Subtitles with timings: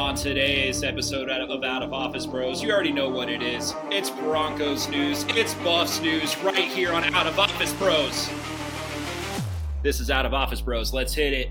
[0.00, 3.74] On today's episode of Out of Office Bros, you already know what it is.
[3.90, 8.30] It's Broncos news, it's Buffs news right here on Out of Office Bros.
[9.82, 10.94] This is Out of Office Bros.
[10.94, 11.50] Let's hit it.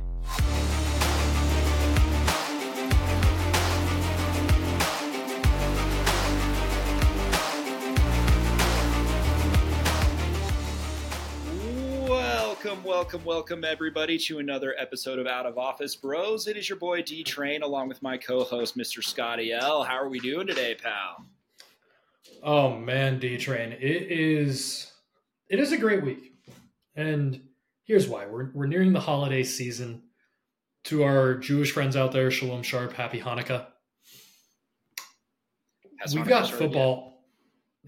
[13.00, 16.48] Welcome, welcome, everybody, to another episode of Out of Office Bros.
[16.48, 19.02] It is your boy D Train, along with my co-host, Mr.
[19.02, 19.84] Scotty L.
[19.84, 21.26] How are we doing today, pal?
[22.44, 24.92] Oh man, D Train, it is
[25.48, 26.34] it is a great week,
[26.94, 27.42] and
[27.86, 30.04] here's why: we're we're nearing the holiday season.
[30.84, 33.68] To our Jewish friends out there, Shalom Sharp, Happy Hanukkah.
[36.00, 37.09] Has We've Hanukkah got yet?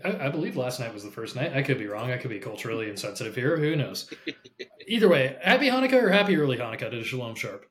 [0.03, 1.53] I, I believe last night was the first night.
[1.53, 2.11] I could be wrong.
[2.11, 3.57] I could be culturally insensitive here.
[3.57, 4.11] Who knows?
[4.87, 7.65] Either way, happy Hanukkah or happy early Hanukkah to Shalom Sharp.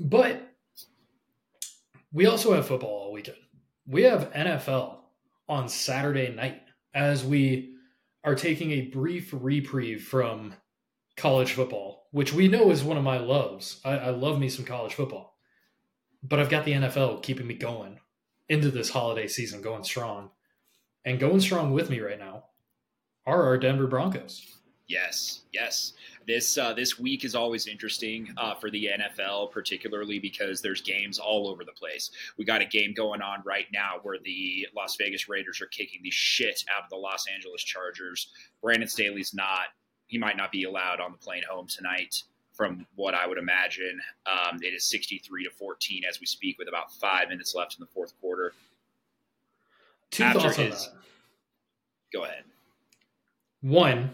[0.00, 0.54] But
[2.12, 3.38] we also have football all weekend.
[3.86, 4.98] We have NFL
[5.48, 6.62] on Saturday night
[6.94, 7.74] as we
[8.22, 10.54] are taking a brief reprieve from
[11.16, 13.80] college football, which we know is one of my loves.
[13.84, 15.36] I, I love me some college football.
[16.22, 18.00] But I've got the NFL keeping me going
[18.48, 20.30] into this holiday season, going strong.
[21.04, 22.44] And going strong with me right now
[23.26, 24.54] are our Denver Broncos.
[24.86, 25.94] Yes, yes.
[26.26, 31.18] This uh, this week is always interesting uh, for the NFL, particularly because there's games
[31.18, 32.10] all over the place.
[32.36, 36.00] We got a game going on right now where the Las Vegas Raiders are kicking
[36.02, 38.28] the shit out of the Los Angeles Chargers.
[38.62, 39.68] Brandon Staley's not;
[40.06, 42.22] he might not be allowed on the plane home tonight.
[42.52, 46.68] From what I would imagine, um, it is 63 to 14 as we speak, with
[46.68, 48.52] about five minutes left in the fourth quarter.
[50.10, 50.90] Two After thoughts on his-.
[52.12, 52.44] Go ahead.
[53.60, 54.10] One,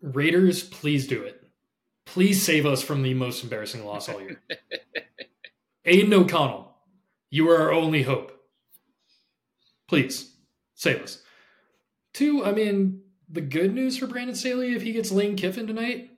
[0.00, 1.42] Raiders, please do it.
[2.04, 4.40] Please save us from the most embarrassing loss all year.
[5.84, 6.74] Aidan O'Connell,
[7.30, 8.32] you are our only hope.
[9.88, 10.34] Please
[10.74, 11.22] save us.
[12.12, 16.10] Two, I mean, the good news for Brandon Staley if he gets Lane Kiffin tonight,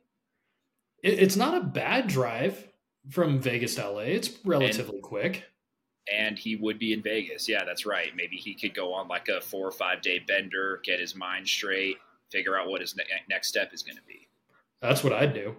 [1.03, 2.69] it, it's not a bad drive
[3.11, 4.01] from Vegas to LA.
[4.01, 5.45] It's relatively quick.
[6.13, 7.49] And he would be in Vegas.
[7.49, 8.15] Yeah, that's right.
[8.15, 11.49] Maybe he could go on like a four or five day bender, get his mind
[11.49, 11.97] straight,
[12.31, 14.29] figure out what his ne- next step is going to be.
[14.81, 15.57] That's what I'd do.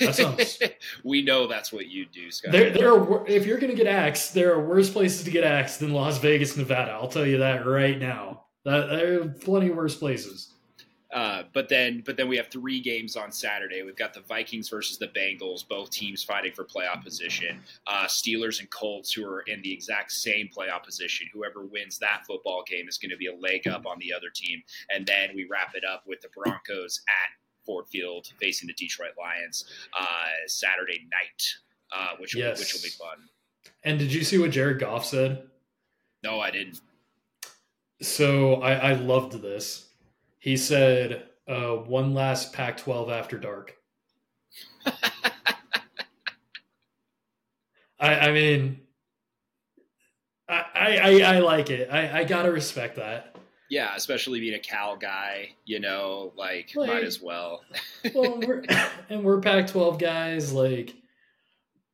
[0.00, 0.58] That sounds-
[1.04, 2.52] we know that's what you do, Scott.
[2.52, 5.44] There, there are if you're going to get axed, there are worse places to get
[5.44, 6.92] axed than Las Vegas, Nevada.
[6.92, 8.42] I'll tell you that right now.
[8.64, 10.52] That, there are plenty worse places.
[11.16, 13.82] Uh, but then, but then we have three games on Saturday.
[13.82, 17.58] We've got the Vikings versus the Bengals, both teams fighting for playoff position.
[17.86, 21.26] Uh, Steelers and Colts, who are in the exact same playoff position.
[21.32, 24.28] Whoever wins that football game is going to be a leg up on the other
[24.28, 24.62] team.
[24.90, 29.12] And then we wrap it up with the Broncos at Ford Field facing the Detroit
[29.18, 29.64] Lions
[29.98, 31.42] uh, Saturday night,
[31.96, 33.26] uh, which will, which will be fun.
[33.84, 35.44] And did you see what Jared Goff said?
[36.22, 36.78] No, I didn't.
[38.02, 39.85] So I, I loved this.
[40.46, 43.74] He said, uh, "One last Pac-12 after dark."
[47.98, 48.80] I, I mean,
[50.48, 51.88] I, I, I- I like it.
[51.90, 53.34] I, I gotta respect that.
[53.68, 57.62] Yeah, especially being a Cal guy, you know, like, Like- might as well.
[58.14, 58.62] well, we're,
[59.10, 60.52] and we're Pac-12 guys.
[60.52, 60.94] Like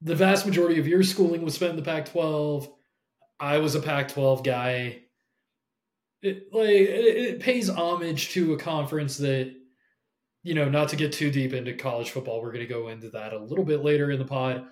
[0.03, 2.71] the vast majority of your schooling was spent in the Pac-12.
[3.41, 4.99] I was a Pac-12 guy.
[6.23, 9.53] It like it, it pays homage to a conference that,
[10.43, 12.41] you know, not to get too deep into college football.
[12.41, 14.65] We're going to go into that a little bit later in the pod,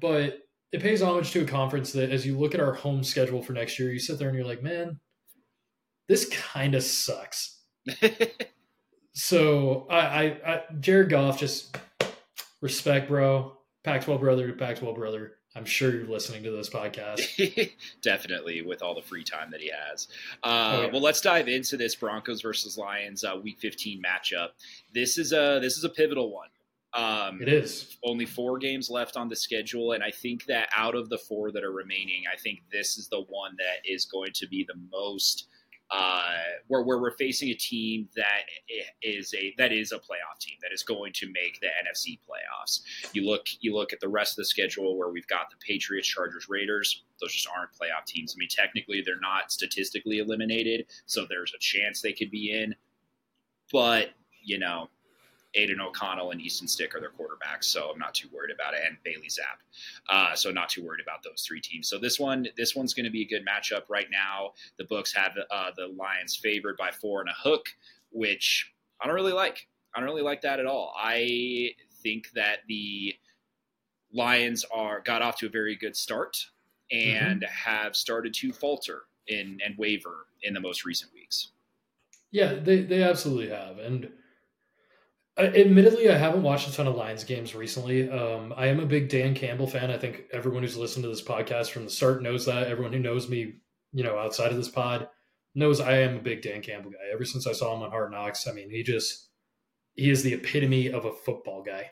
[0.00, 0.38] but
[0.72, 3.52] it pays homage to a conference that, as you look at our home schedule for
[3.52, 4.98] next year, you sit there and you're like, man,
[6.08, 7.60] this kind of sucks.
[9.14, 11.76] So I, I, I Jared Goff, just
[12.60, 13.56] respect, bro.
[13.84, 15.36] Pac-12 brother to Pac-12 brother.
[15.56, 17.70] I'm sure you're listening to this podcast.
[18.02, 20.08] Definitely, with all the free time that he has.
[20.42, 20.92] Uh, Oh, yeah.
[20.92, 24.48] Well, let's dive into this Broncos versus Lions uh, Week 15 matchup.
[24.92, 26.48] This is a this is a pivotal one.
[26.92, 27.96] Um, It is.
[28.04, 31.50] only four games left on the schedule, and I think that out of the four
[31.52, 34.78] that are remaining, I think this is the one that is going to be the
[34.92, 35.48] most
[35.90, 36.32] uh,
[36.68, 38.42] where where we're facing a team that
[39.02, 42.80] is a that is a playoff team that is going to make the NFC playoffs.
[43.12, 46.08] You look you look at the rest of the schedule where we've got the Patriots,
[46.08, 47.04] Chargers, Raiders.
[47.20, 48.34] Those just aren't playoff teams.
[48.34, 52.74] I mean, technically they're not statistically eliminated, so there's a chance they could be in.
[53.72, 54.10] But
[54.42, 54.88] you know,
[55.54, 58.80] Aidan O'Connell and Easton Stick are their quarterbacks, so I'm not too worried about it.
[58.86, 59.62] And Bailey Zappe,
[60.10, 61.88] uh, so not too worried about those three teams.
[61.88, 64.52] So this one, this one's going to be a good matchup right now.
[64.78, 67.66] The books have uh, the Lions favored by four and a hook,
[68.10, 69.68] which I don't really like.
[69.94, 70.92] I don't really like that at all.
[70.98, 71.70] I
[72.02, 73.14] think that the
[74.12, 76.36] Lions are got off to a very good start
[76.90, 77.70] and mm-hmm.
[77.70, 81.52] have started to falter in and waver in the most recent weeks.
[82.30, 84.10] Yeah, they they absolutely have, and
[85.38, 88.08] admittedly, I haven't watched a ton of Lions games recently.
[88.10, 89.90] Um, I am a big Dan Campbell fan.
[89.90, 92.68] I think everyone who's listened to this podcast from the start knows that.
[92.68, 93.54] Everyone who knows me,
[93.92, 95.08] you know, outside of this pod,
[95.54, 97.12] knows I am a big Dan Campbell guy.
[97.12, 99.28] Ever since I saw him on Hard Knocks, I mean, he just
[99.94, 101.90] he is the epitome of a football guy,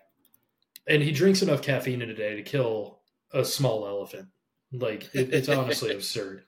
[0.89, 3.01] and he drinks enough caffeine in a day to kill
[3.33, 4.29] a small elephant.
[4.73, 6.45] Like it, it's honestly absurd.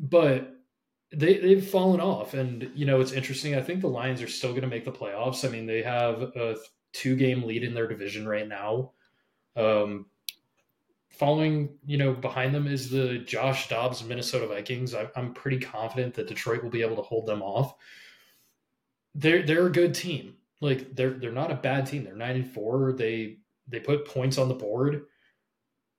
[0.00, 0.57] But
[1.12, 3.54] they they've fallen off, and you know it's interesting.
[3.54, 5.46] I think the Lions are still going to make the playoffs.
[5.46, 6.56] I mean, they have a
[6.92, 8.92] two game lead in their division right now.
[9.56, 10.06] Um,
[11.10, 14.94] following, you know, behind them is the Josh Dobbs Minnesota Vikings.
[14.94, 17.74] I, I'm pretty confident that Detroit will be able to hold them off.
[19.14, 20.34] They're they're a good team.
[20.60, 22.04] Like they're they're not a bad team.
[22.04, 22.92] They're nine and four.
[22.92, 25.06] They they put points on the board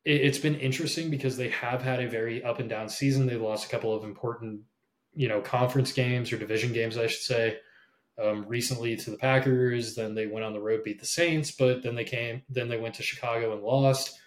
[0.06, 3.26] it, has been interesting because they have had a very up and down season.
[3.26, 4.62] They lost a couple of important,
[5.20, 7.58] you know, conference games or division games, I should say.
[8.18, 11.84] Um, recently to the Packers, then they went on the road, beat the Saints, but
[11.84, 14.18] then they came, then they went to Chicago and lost.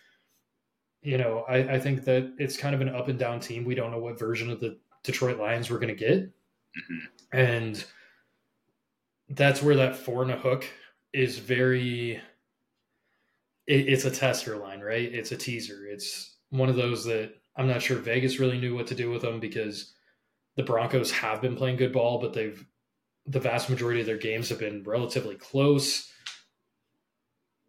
[1.00, 3.64] You know, I, I think that it's kind of an up and down team.
[3.64, 6.24] We don't know what version of the Detroit Lions we're going to get.
[6.24, 7.38] Mm-hmm.
[7.38, 7.84] And
[9.30, 10.66] that's where that four and a hook
[11.14, 12.20] is very
[13.66, 15.10] it, it's a tester line, right?
[15.10, 15.86] It's a teaser.
[15.86, 19.22] It's one of those that I'm not sure Vegas really knew what to do with
[19.22, 19.94] them because
[20.56, 22.64] the Broncos have been playing good ball, but they've
[23.26, 26.10] the vast majority of their games have been relatively close.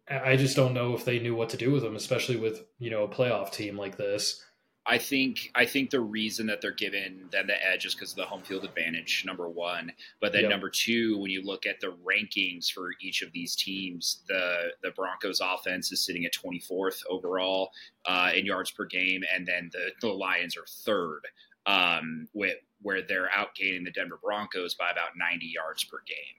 [0.08, 2.90] I just don't know if they knew what to do with them, especially with you
[2.90, 4.44] know a playoff team like this.
[4.86, 8.16] I think I think the reason that they're giving them the edge is because of
[8.16, 9.92] the home field advantage, number one.
[10.20, 10.50] But then yep.
[10.50, 14.90] number two, when you look at the rankings for each of these teams, the the
[14.90, 17.70] Broncos offense is sitting at 24th overall
[18.04, 21.22] uh, in yards per game, and then the the Lions are third,
[21.64, 26.36] um, with where they're outgaining the Denver Broncos by about 90 yards per game.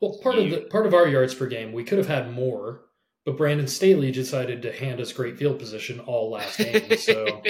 [0.00, 2.32] Well, part you, of the part of our yards per game, we could have had
[2.32, 2.82] more
[3.24, 6.96] but Brandon Staley decided to hand us great field position all last game.
[6.98, 7.42] So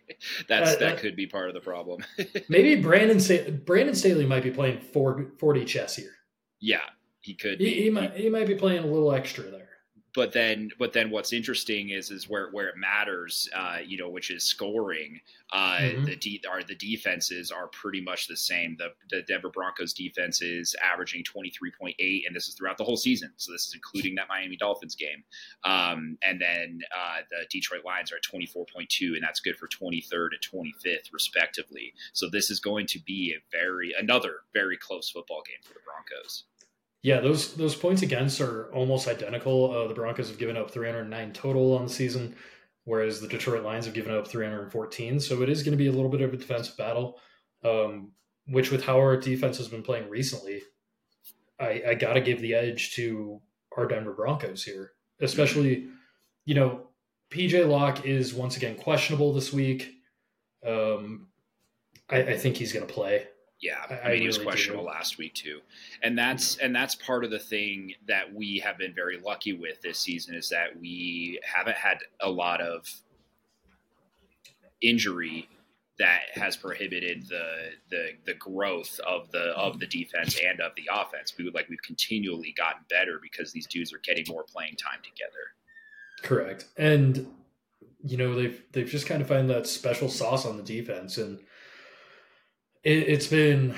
[0.48, 2.02] that's uh, that could be part of the problem.
[2.48, 6.12] maybe Brandon Brandon Staley might be playing 40 chess here.
[6.60, 6.80] Yeah,
[7.20, 7.60] he could.
[7.60, 9.67] He, he, might he might be playing a little extra there
[10.14, 14.08] but then but then what's interesting is is where where it matters uh, you know
[14.08, 15.20] which is scoring
[15.50, 16.04] uh, mm-hmm.
[16.04, 18.76] the de- are the defenses are pretty much the same.
[18.78, 21.94] The, the Denver Broncos defense is averaging 23.8
[22.26, 23.32] and this is throughout the whole season.
[23.36, 25.24] So this is including that Miami Dolphins game.
[25.64, 30.28] Um, and then uh, the Detroit Lions are at 24.2 and that's good for 23rd
[30.32, 31.94] and 25th respectively.
[32.12, 35.80] So this is going to be a very another very close football game for the
[35.84, 36.44] Broncos
[37.08, 39.72] yeah, those those points against are almost identical.
[39.72, 42.36] Uh, the Broncos have given up 309 total on the season,
[42.84, 45.18] whereas the Detroit Lions have given up 314.
[45.18, 47.18] So it is going to be a little bit of a defensive battle.
[47.64, 48.12] Um,
[48.46, 50.60] which, with how our defense has been playing recently,
[51.58, 53.40] I, I got to give the edge to
[53.74, 54.92] our Denver Broncos here.
[55.18, 55.86] Especially,
[56.44, 56.88] you know,
[57.30, 59.94] PJ Locke is once again questionable this week.
[60.66, 61.28] Um,
[62.10, 63.28] I, I think he's going to play.
[63.60, 64.90] Yeah, I, I mean, he was questionable do.
[64.90, 65.60] last week too,
[66.02, 69.82] and that's and that's part of the thing that we have been very lucky with
[69.82, 72.86] this season is that we haven't had a lot of
[74.80, 75.48] injury
[75.98, 80.88] that has prohibited the the the growth of the of the defense and of the
[80.92, 81.34] offense.
[81.36, 85.00] We would like we've continually gotten better because these dudes are getting more playing time
[85.02, 85.52] together.
[86.22, 87.26] Correct, and
[88.04, 91.40] you know they've they've just kind of found that special sauce on the defense and
[92.88, 93.74] it, it's been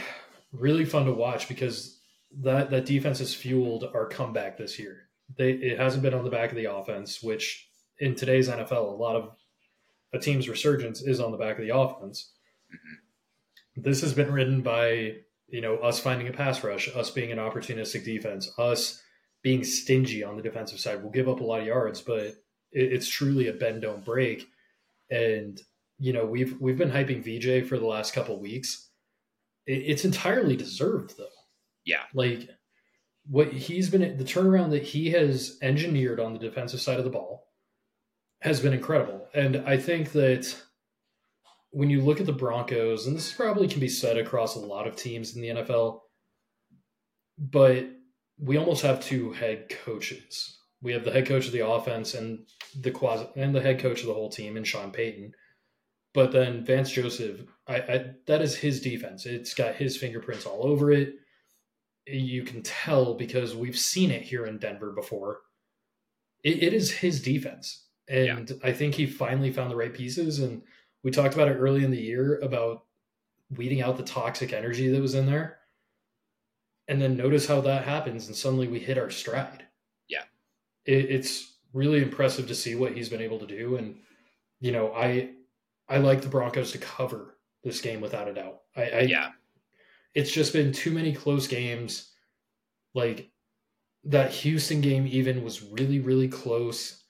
[0.52, 1.98] really fun to watch because
[2.42, 5.08] that that defense has fueled our comeback this year.
[5.36, 8.96] They it hasn't been on the back of the offense, which in today's NFL, a
[8.96, 9.32] lot of
[10.12, 12.32] a team's resurgence is on the back of the offense.
[12.72, 13.82] Mm-hmm.
[13.82, 15.16] This has been ridden by
[15.48, 19.02] you know us finding a pass rush, us being an opportunistic defense, us
[19.42, 21.02] being stingy on the defensive side.
[21.02, 22.36] We'll give up a lot of yards, but it,
[22.72, 24.46] it's truly a bend don't break.
[25.10, 25.60] And
[25.98, 28.89] you know we've we've been hyping VJ for the last couple weeks
[29.70, 31.26] it's entirely deserved though.
[31.84, 32.02] Yeah.
[32.14, 32.48] Like
[33.26, 37.10] what he's been the turnaround that he has engineered on the defensive side of the
[37.10, 37.46] ball
[38.40, 39.28] has been incredible.
[39.34, 40.56] And I think that
[41.70, 44.88] when you look at the Broncos, and this probably can be said across a lot
[44.88, 46.00] of teams in the NFL,
[47.38, 47.86] but
[48.38, 50.58] we almost have two head coaches.
[50.82, 52.40] We have the head coach of the offense and
[52.80, 55.32] the quasi and the head coach of the whole team, and Sean Payton.
[56.12, 59.26] But then Vance Joseph, I, I, that is his defense.
[59.26, 61.14] It's got his fingerprints all over it.
[62.06, 65.42] You can tell because we've seen it here in Denver before.
[66.42, 68.56] it, it is his defense, And yeah.
[68.64, 70.40] I think he finally found the right pieces.
[70.40, 70.62] And
[71.02, 72.84] we talked about it early in the year about
[73.56, 75.58] weeding out the toxic energy that was in there.
[76.88, 78.26] And then notice how that happens.
[78.26, 79.64] And suddenly we hit our stride.
[80.08, 80.24] Yeah.
[80.84, 83.76] It, it's really impressive to see what he's been able to do.
[83.76, 83.96] And,
[84.60, 85.30] you know, I,
[85.90, 88.60] I like the Broncos to cover this game without a doubt.
[88.76, 89.30] I, I yeah.
[90.14, 92.12] It's just been too many close games.
[92.94, 93.30] Like
[94.04, 97.02] that Houston game even was really, really close.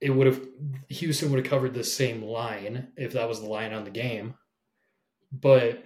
[0.00, 0.40] It would have
[0.88, 4.34] Houston would have covered the same line if that was the line on the game.
[5.30, 5.84] But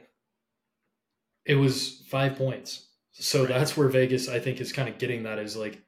[1.44, 2.88] it was five points.
[3.12, 3.48] So right.
[3.48, 5.82] that's where Vegas, I think, is kind of getting that is like,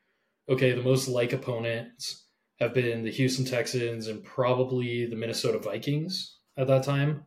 [0.48, 2.27] okay, the most like opponents
[2.58, 7.24] have been the Houston Texans and probably the Minnesota Vikings at that time.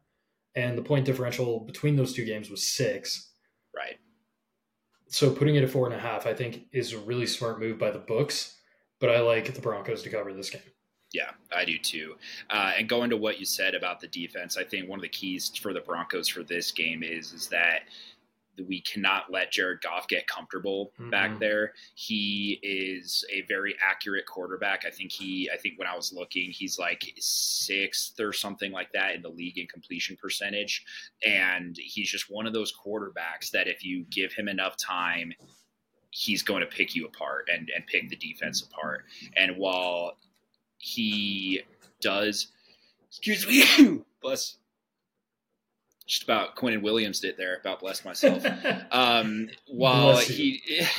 [0.55, 3.31] And the point differential between those two games was six.
[3.75, 3.97] Right.
[5.07, 7.77] So putting it at four and a half, I think, is a really smart move
[7.77, 8.57] by the books.
[8.99, 10.61] But I like the Broncos to cover this game.
[11.13, 12.15] Yeah, I do too.
[12.49, 15.09] Uh, and going to what you said about the defense, I think one of the
[15.09, 17.81] keys for the Broncos for this game is is that
[18.67, 21.09] we cannot let Jared Goff get comfortable mm-hmm.
[21.09, 21.73] back there.
[21.95, 24.83] He is a very accurate quarterback.
[24.85, 28.91] I think he, I think when I was looking, he's like sixth or something like
[28.93, 30.83] that in the league in completion percentage.
[31.25, 35.33] And he's just one of those quarterbacks that if you give him enough time,
[36.11, 39.05] he's going to pick you apart and, and pick the defense apart.
[39.37, 40.17] And while
[40.77, 41.61] he
[42.01, 42.47] does,
[43.09, 44.57] excuse me, bless
[46.11, 47.55] just about Quinnen Williams did there.
[47.55, 48.45] About blessed myself.
[48.91, 50.61] Um, while he,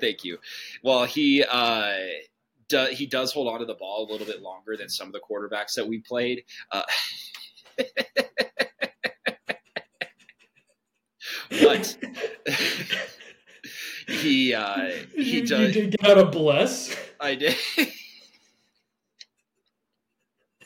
[0.00, 0.38] thank you.
[0.80, 1.92] While he uh,
[2.68, 5.12] do, he does hold on to the ball a little bit longer than some of
[5.12, 6.44] the quarterbacks that we played.
[6.70, 6.82] Uh,
[11.50, 11.98] but
[14.08, 15.76] he uh, he you, does.
[15.76, 16.96] You did get a bless.
[17.20, 17.56] I did.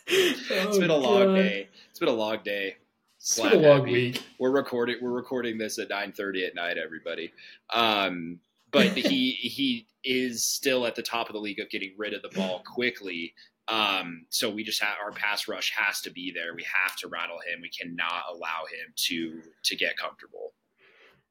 [0.07, 1.35] it's oh, been a long God.
[1.35, 1.69] day.
[1.91, 2.77] It's been a long day.
[3.21, 4.23] It's been a long week.
[4.39, 4.97] We're recording.
[5.03, 6.79] We're recording this at nine thirty at night.
[6.79, 7.33] Everybody.
[7.71, 8.39] Um,
[8.71, 12.23] but he he is still at the top of the league of getting rid of
[12.23, 13.35] the ball quickly.
[13.67, 16.55] Um, so we just have our pass rush has to be there.
[16.55, 17.61] We have to rattle him.
[17.61, 20.53] We cannot allow him to to get comfortable.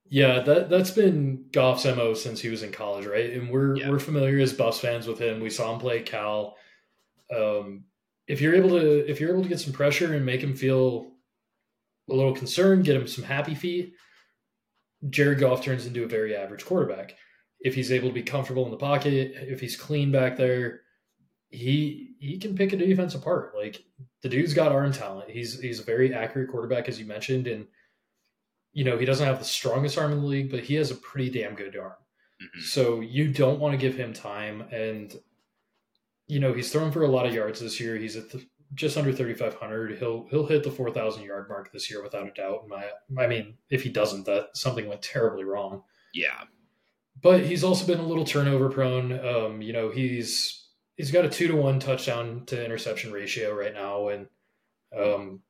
[0.09, 3.31] Yeah, that that's been Goff's mo since he was in college, right?
[3.31, 3.89] And we're yeah.
[3.89, 5.39] we're familiar as Buffs fans with him.
[5.39, 6.57] We saw him play Cal.
[7.35, 7.85] Um,
[8.27, 11.11] if you're able to if you're able to get some pressure and make him feel
[12.09, 13.93] a little concerned, get him some happy feet,
[15.09, 17.15] Jared Goff turns into a very average quarterback.
[17.59, 20.81] If he's able to be comfortable in the pocket, if he's clean back there,
[21.49, 23.53] he he can pick a defense apart.
[23.55, 23.83] Like
[24.21, 25.29] the dude's got arm talent.
[25.29, 27.65] He's he's a very accurate quarterback, as you mentioned, and
[28.73, 30.95] you know he doesn't have the strongest arm in the league, but he has a
[30.95, 31.93] pretty damn good arm.
[32.41, 32.61] Mm-hmm.
[32.61, 35.15] So you don't want to give him time, and
[36.27, 37.95] you know he's thrown for a lot of yards this year.
[37.95, 42.03] He's at the just under 3500 he'll he'll hit the 4000 yard mark this year
[42.03, 42.67] without a doubt.
[42.67, 42.89] My
[43.21, 45.83] i mean if he doesn't that something went terribly wrong.
[46.13, 46.43] Yeah.
[47.21, 49.13] But he's also been a little turnover prone.
[49.25, 53.73] Um you know he's he's got a 2 to 1 touchdown to interception ratio right
[53.73, 54.09] now.
[54.09, 54.27] And
[54.97, 55.41] um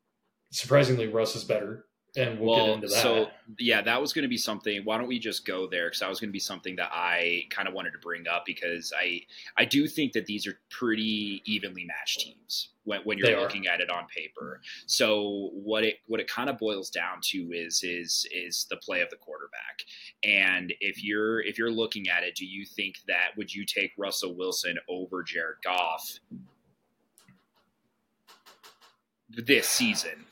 [0.51, 1.85] surprisingly russ is better
[2.17, 3.01] and we'll, well, get into that.
[3.01, 4.81] So yeah, that was going to be something.
[4.83, 5.87] Why don't we just go there?
[5.87, 8.45] Because that was going to be something that I kind of wanted to bring up
[8.45, 9.21] because I
[9.57, 13.81] I do think that these are pretty evenly matched teams when, when you're looking at
[13.81, 14.61] it on paper.
[14.85, 19.01] So what it what it kind of boils down to is is is the play
[19.01, 19.83] of the quarterback.
[20.23, 23.91] And if you're if you're looking at it, do you think that would you take
[23.97, 26.19] Russell Wilson over Jared Goff
[29.29, 30.26] this season?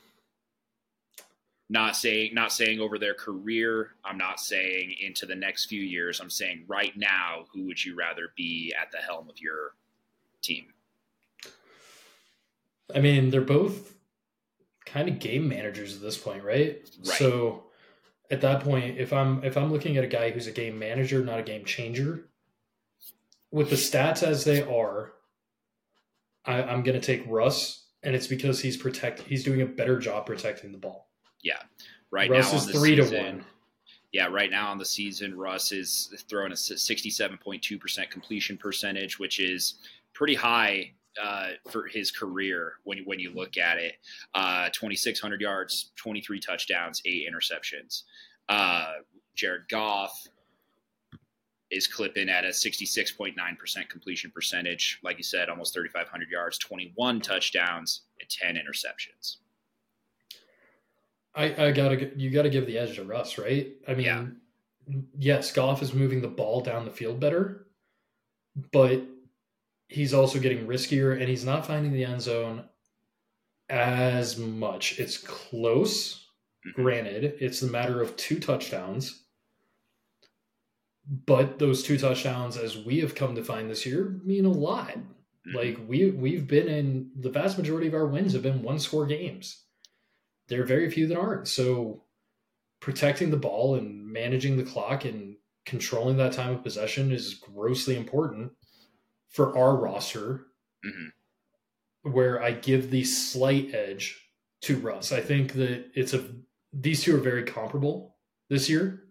[1.68, 3.90] Not saying not saying over their career.
[4.04, 6.20] I'm not saying into the next few years.
[6.20, 9.74] I'm saying right now who would you rather be at the helm of your
[10.42, 10.66] team?
[12.94, 13.96] I mean they're both
[14.86, 17.18] kind of game managers at this point right, right.
[17.18, 17.64] so
[18.30, 21.22] at that point if i'm if i'm looking at a guy who's a game manager
[21.22, 22.28] not a game changer
[23.50, 25.12] with the stats as they are
[26.44, 29.98] I, i'm going to take russ and it's because he's protect he's doing a better
[29.98, 31.05] job protecting the ball
[31.46, 31.62] yeah.
[32.10, 33.44] Right Russ now, is three season, to one.
[34.12, 39.74] Yeah, right now on the season, Russ is throwing a 67.2% completion percentage, which is
[40.12, 43.94] pretty high uh, for his career when when you look at it.
[44.34, 48.02] Uh, 2,600 yards, 23 touchdowns, eight interceptions.
[48.48, 48.94] Uh,
[49.34, 50.26] Jared Goff
[51.70, 54.98] is clipping at a 66.9% completion percentage.
[55.02, 59.38] Like you said, almost 3,500 yards, 21 touchdowns, and 10 interceptions.
[61.36, 63.72] I, I gotta you gotta give the edge to Russ, right?
[63.86, 64.26] I mean, yeah.
[65.18, 67.66] yes, Goff is moving the ball down the field better,
[68.72, 69.02] but
[69.88, 72.64] he's also getting riskier and he's not finding the end zone
[73.68, 74.98] as much.
[74.98, 76.26] It's close,
[76.66, 76.82] mm-hmm.
[76.82, 77.36] granted.
[77.38, 79.22] It's a matter of two touchdowns.
[81.08, 84.88] But those two touchdowns, as we have come to find this year, mean a lot.
[84.88, 85.56] Mm-hmm.
[85.56, 89.06] Like we we've been in the vast majority of our wins have been one score
[89.06, 89.65] games.
[90.48, 91.48] There are very few that aren't.
[91.48, 92.02] So
[92.80, 97.96] protecting the ball and managing the clock and controlling that time of possession is grossly
[97.96, 98.52] important
[99.28, 100.46] for our roster.
[100.84, 102.10] Mm-hmm.
[102.12, 104.30] Where I give the slight edge
[104.62, 105.10] to Russ.
[105.10, 106.24] I think that it's a
[106.72, 108.14] these two are very comparable
[108.48, 109.02] this year.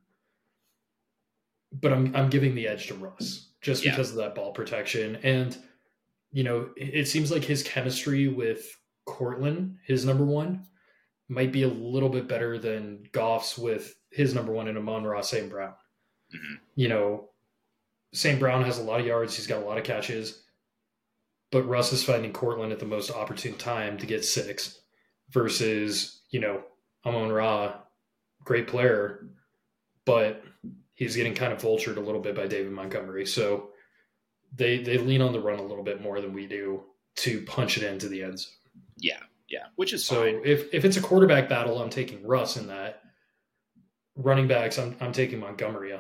[1.74, 3.92] But I'm I'm giving the edge to Russ just yeah.
[3.92, 5.58] because of that ball protection and
[6.36, 10.65] you know, it seems like his chemistry with Courtland, his number one,
[11.27, 15.50] might be a little bit better than Goff's with his number one in Amon-Ra St.
[15.50, 15.74] Brown.
[16.34, 16.55] Mm-hmm.
[16.75, 17.29] You know,
[18.13, 18.39] St.
[18.39, 20.44] Brown has a lot of yards, he's got a lot of catches,
[21.51, 24.79] but Russ is finding Courtland at the most opportune time to get six
[25.29, 26.62] versus, you know,
[27.05, 27.75] Amon Ra,
[28.44, 29.27] great player,
[30.05, 30.44] but
[30.94, 33.25] he's getting kind of vultured a little bit by David Montgomery.
[33.25, 33.70] So
[34.55, 36.84] they they lean on the run a little bit more than we do
[37.17, 38.51] to punch it into the end zone.
[38.98, 40.24] Yeah, yeah, which is so.
[40.24, 40.42] Fine.
[40.44, 43.02] If if it's a quarterback battle, I'm taking Russ in that.
[44.16, 45.98] Running backs, I'm I'm taking Montgomery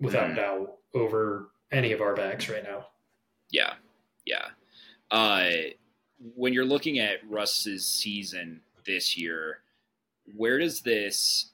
[0.00, 0.36] without mm.
[0.36, 2.86] doubt over any of our backs right now.
[3.50, 3.74] Yeah,
[4.26, 4.46] yeah.
[5.10, 5.50] Uh,
[6.34, 9.58] when you're looking at Russ's season this year,
[10.36, 11.52] where does this?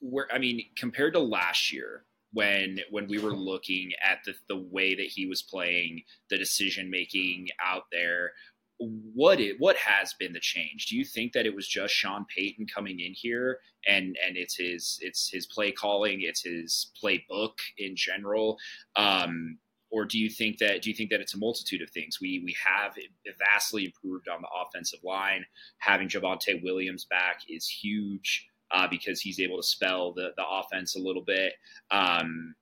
[0.00, 4.58] Where I mean, compared to last year, when when we were looking at the, the
[4.70, 8.32] way that he was playing, the decision making out there.
[8.80, 10.86] What it what has been the change?
[10.86, 14.56] Do you think that it was just Sean Payton coming in here and and it's
[14.56, 18.56] his it's his play calling, it's his playbook in general,
[18.94, 19.58] um,
[19.90, 22.18] or do you think that do you think that it's a multitude of things?
[22.20, 22.94] We we have
[23.38, 25.44] vastly improved on the offensive line.
[25.78, 30.96] Having Javonte Williams back is huge uh, because he's able to spell the, the offense
[30.96, 31.54] a little bit.
[31.90, 32.54] Um,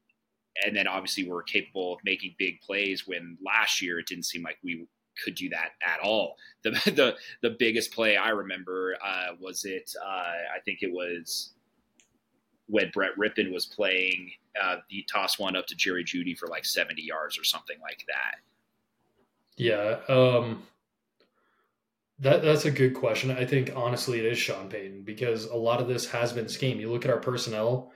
[0.64, 4.42] and then obviously we're capable of making big plays when last year it didn't seem
[4.42, 4.86] like we
[5.22, 6.36] could do that at all.
[6.62, 11.52] The the, the biggest play I remember uh, was it uh, I think it was
[12.66, 14.32] when Brett Rypien was playing.
[14.60, 18.04] Uh, he tossed one up to Jerry Jeudy for like 70 yards or something like
[18.08, 18.40] that.
[19.56, 19.98] Yeah.
[20.08, 20.64] Um,
[22.18, 23.30] that that's a good question.
[23.30, 26.80] I think honestly it is Sean Payton because a lot of this has been scheme.
[26.80, 27.92] You look at our personnel,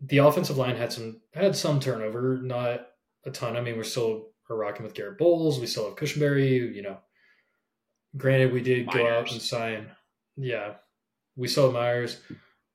[0.00, 2.88] the offensive line had some had some turnover, not
[3.24, 3.56] a ton.
[3.56, 5.60] I mean, we're still are rocking with Garrett Bolles.
[5.60, 6.74] We still have Cushenberry.
[6.74, 6.98] You know,
[8.16, 8.96] granted, we did Myers.
[8.96, 9.86] go out and sign.
[10.36, 10.74] Yeah,
[11.36, 12.20] we still have Myers.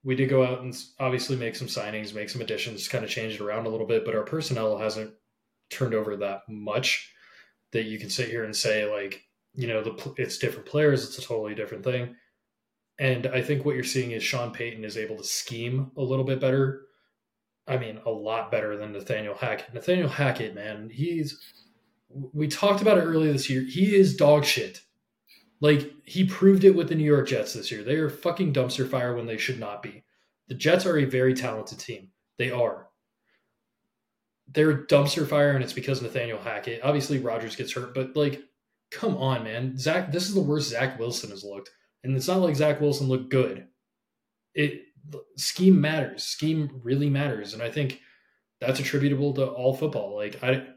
[0.03, 3.33] We did go out and obviously make some signings, make some additions, kind of change
[3.33, 4.05] it around a little bit.
[4.05, 5.11] But our personnel hasn't
[5.69, 7.11] turned over that much
[7.73, 9.27] that you can sit here and say like
[9.57, 11.03] you know, the it's different players.
[11.03, 12.15] It's a totally different thing.
[12.99, 16.23] And I think what you're seeing is Sean Payton is able to scheme a little
[16.23, 16.86] bit better.
[17.67, 19.73] I mean, a lot better than Nathaniel Hackett.
[19.73, 21.39] Nathaniel Hackett, man, he's.
[22.09, 23.61] We talked about it earlier this year.
[23.61, 24.81] He is dog shit.
[25.59, 27.83] Like, he proved it with the New York Jets this year.
[27.83, 30.03] They are fucking dumpster fire when they should not be.
[30.47, 32.09] The Jets are a very talented team.
[32.37, 32.87] They are.
[34.47, 36.81] They're dumpster fire, and it's because Nathaniel Hackett.
[36.83, 38.41] Obviously, Rodgers gets hurt, but like
[38.91, 39.77] come on, man.
[39.77, 41.69] Zach, this is the worst Zach Wilson has looked.
[42.03, 43.67] And it's not like Zach Wilson looked good.
[44.53, 44.83] It
[45.35, 46.23] scheme matters.
[46.23, 47.53] Scheme really matters.
[47.53, 48.01] And I think
[48.59, 50.15] that's attributable to all football.
[50.15, 50.67] Like I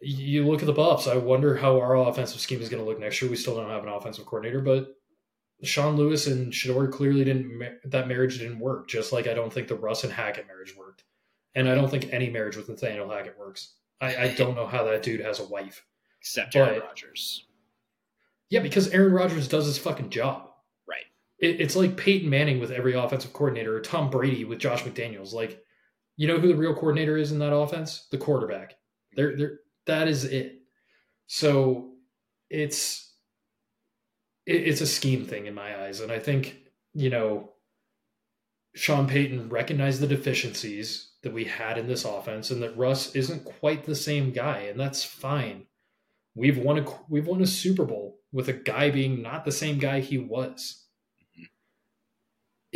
[0.00, 3.00] you look at the Buffs, I wonder how our offensive scheme is going to look
[3.00, 3.30] next year.
[3.30, 4.94] We still don't have an offensive coordinator, but
[5.62, 9.68] Sean Lewis and Shedeur clearly didn't that marriage didn't work, just like I don't think
[9.68, 11.04] the Russ and Hackett marriage worked.
[11.54, 13.74] And I don't think any marriage with Nathaniel Hackett works.
[14.00, 15.84] I, I don't know how that dude has a wife
[16.20, 17.46] except Aaron Rodgers.
[18.50, 20.45] Yeah, because Aaron Rodgers does his fucking job.
[21.38, 25.32] It, it's like Peyton Manning with every offensive coordinator, or Tom Brady with Josh McDaniels.
[25.32, 25.62] Like,
[26.16, 28.06] you know who the real coordinator is in that offense?
[28.10, 28.74] The quarterback.
[29.14, 30.60] They're, they're, that is it.
[31.26, 31.92] So
[32.50, 33.12] it's
[34.46, 36.56] it, it's a scheme thing in my eyes, and I think
[36.94, 37.52] you know
[38.74, 43.44] Sean Payton recognized the deficiencies that we had in this offense, and that Russ isn't
[43.44, 45.66] quite the same guy, and that's fine.
[46.34, 49.78] We've won a we've won a Super Bowl with a guy being not the same
[49.78, 50.85] guy he was.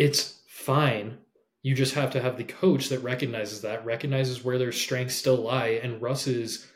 [0.00, 1.18] It's fine.
[1.60, 5.36] You just have to have the coach that recognizes that, recognizes where their strengths still
[5.36, 6.66] lie, and Russ's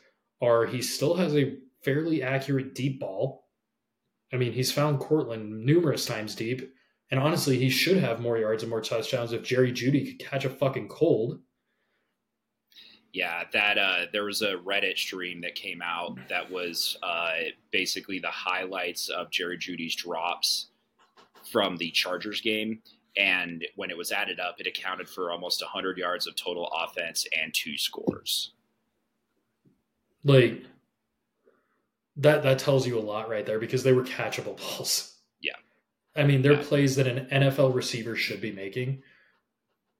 [0.43, 3.47] are he still has a fairly accurate deep ball.
[4.31, 6.71] I mean, he's found Courtland numerous times deep,
[7.09, 10.45] and honestly, he should have more yards and more touchdowns if Jerry Jeudy could catch
[10.45, 11.39] a fucking cold.
[13.11, 17.31] Yeah, that uh, there was a Reddit stream that came out that was uh,
[17.71, 20.67] basically the highlights of Jerry Jeudy's drops
[21.51, 22.81] from the Chargers game,
[23.17, 27.25] and when it was added up, it accounted for almost 100 yards of total offense
[27.39, 28.51] and two scores.
[30.23, 30.63] Like
[32.17, 35.17] that that tells you a lot right there because they were catchable balls.
[35.41, 35.55] Yeah.
[36.15, 36.63] I mean, they're Yeah.
[36.63, 39.03] plays that an NFL receiver should be making.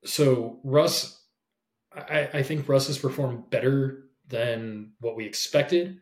[0.06, 1.22] So Russ
[1.96, 6.00] I, I think Russ has performed better than what we expected.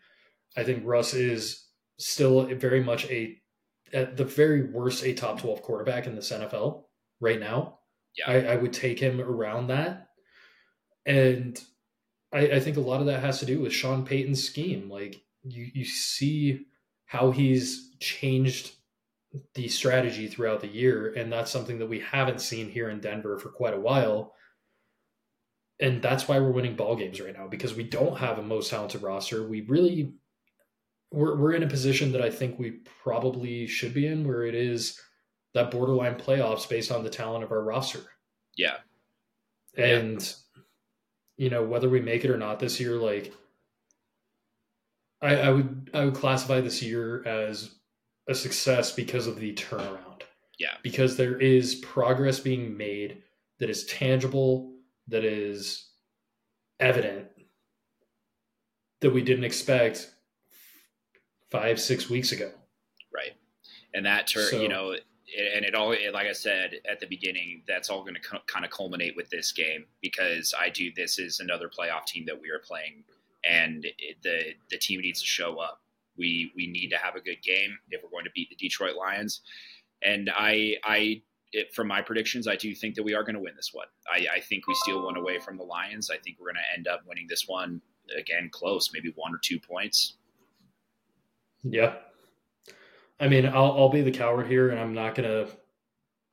[0.57, 1.67] I think Russ is
[1.99, 3.37] still very much a
[3.93, 6.85] at the very worst a top 12 quarterback in this NFL
[7.23, 7.79] right now.
[8.17, 8.29] Yeah.
[8.29, 10.09] I, I would take him around that.
[11.05, 11.59] And
[12.31, 14.89] I, I think a lot of that has to do with Sean Payton's scheme.
[14.89, 16.65] Like you, you see
[17.05, 18.73] how he's changed
[19.55, 23.39] the strategy throughout the year, and that's something that we haven't seen here in Denver
[23.39, 24.33] for quite a while.
[25.79, 28.69] And that's why we're winning ball games right now because we don't have a most
[28.69, 29.47] talented roster.
[29.47, 30.13] We really
[31.11, 34.55] we're we're in a position that I think we probably should be in, where it
[34.55, 34.99] is
[35.53, 38.01] that borderline playoffs based on the talent of our roster.
[38.57, 38.77] Yeah.
[39.77, 40.33] And
[41.37, 43.33] you know, whether we make it or not this year, like
[45.21, 47.73] I, I would I would classify this year as
[48.27, 50.21] a success because of the turnaround.
[50.59, 50.75] Yeah.
[50.83, 53.23] Because there is progress being made
[53.59, 54.73] that is tangible,
[55.07, 55.89] that is
[56.79, 57.27] evident
[59.01, 60.09] that we didn't expect
[61.51, 62.51] five, six weeks ago.
[63.13, 63.33] Right.
[63.93, 64.95] And that, tur- So- you know,
[65.55, 68.65] and it all, it, like I said at the beginning, that's all going to kind
[68.65, 70.91] of culminate with this game because I do.
[70.95, 73.03] This is another playoff team that we are playing,
[73.47, 75.81] and it, the the team needs to show up.
[76.17, 78.95] We we need to have a good game if we're going to beat the Detroit
[78.95, 79.41] Lions.
[80.03, 81.21] And I I
[81.53, 83.87] it, from my predictions, I do think that we are going to win this one.
[84.11, 86.09] I, I think we steal one away from the Lions.
[86.09, 87.81] I think we're going to end up winning this one
[88.17, 90.17] again, close, maybe one or two points.
[91.63, 91.95] Yeah.
[93.23, 95.47] I mean, I'll I'll be the coward here and I'm not gonna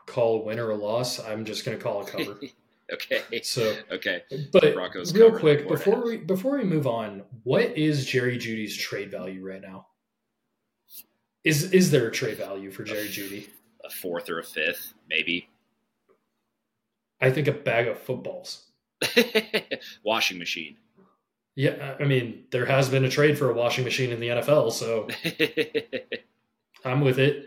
[0.06, 1.20] call a win or a loss.
[1.20, 2.36] I'm just gonna call a cover.
[2.92, 3.42] okay.
[3.42, 4.22] so Okay.
[4.52, 7.78] But Broncos real quick by four and a before we before we move on, what
[7.78, 9.86] is Jerry Jeudy's trade value right now?
[11.44, 13.48] Is is there a trade value for Jerry Jeudy?
[13.84, 15.48] A fourth or a fifth, maybe.
[17.20, 18.66] I think a bag of footballs.
[20.02, 20.76] Washing machine.
[21.54, 24.72] Yeah, I mean, there has been a trade for a washing machine in the NFL,
[24.72, 25.08] so
[26.84, 27.46] I'm with it.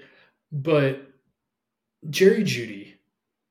[0.52, 1.08] But
[2.10, 2.94] Jerry Jeudy,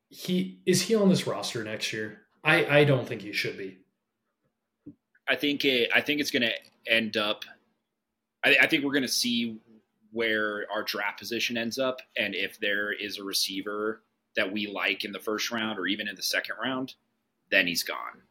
[0.09, 2.21] he is he on this roster next year?
[2.45, 3.79] I I don't think he should be.
[5.29, 6.53] I think it, I think it's going to
[6.87, 7.45] end up.
[8.45, 9.61] I, I think we're going to see
[10.11, 14.03] where our draft position ends up, and if there is a receiver
[14.37, 16.95] that we like in the first round or even in the second round,
[17.51, 18.23] then he's gone.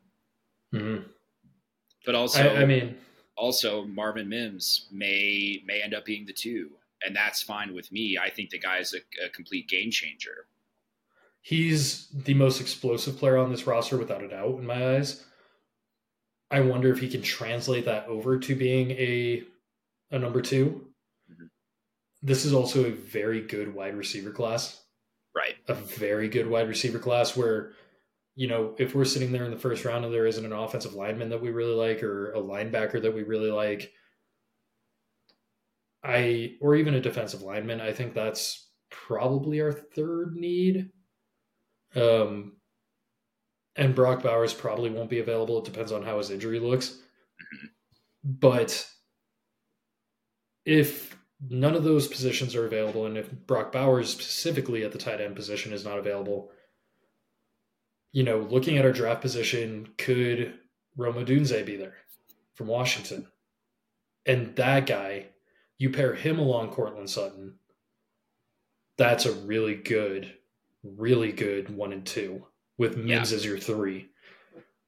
[0.73, 1.05] Mhm.
[2.05, 2.97] But also, I, I mean,
[3.35, 6.71] also Marvin Mims may may end up being the two,
[7.05, 8.17] and that's fine with me.
[8.21, 10.47] I think the guy's a, a complete game changer.
[11.41, 15.23] he's the most explosive player on this roster without a doubt in my eyes.
[16.51, 19.43] I wonder if he can translate that over to being a
[20.11, 20.87] a number 2
[21.31, 21.49] Mhm.
[22.21, 24.83] This is also a very good wide receiver class.
[25.33, 25.55] Right.
[25.69, 27.71] a very good wide receiver class where,
[28.35, 30.93] you know, if we're sitting there in the first round and there isn't an offensive
[30.93, 33.93] lineman that we really like or a linebacker that we really like,
[36.03, 40.89] I or even a defensive lineman, I think that's probably our third need.
[41.95, 42.53] Um
[43.75, 45.59] and Brock Bowers probably won't be available.
[45.59, 46.97] It depends on how his injury looks.
[48.23, 48.87] But
[50.65, 51.17] if
[51.49, 55.35] none of those positions are available, and if Brock Bowers specifically at the tight end
[55.35, 56.51] position is not available,
[58.11, 60.53] you know, looking at our draft position, could
[60.97, 61.95] Rome Odunze be there
[62.55, 63.27] from Washington?
[64.25, 65.27] And that guy,
[65.81, 67.55] you pair him along Courtland Sutton,
[68.97, 70.31] that's a really good,
[70.83, 72.45] really good one and two
[72.77, 74.09] with Mims as your three.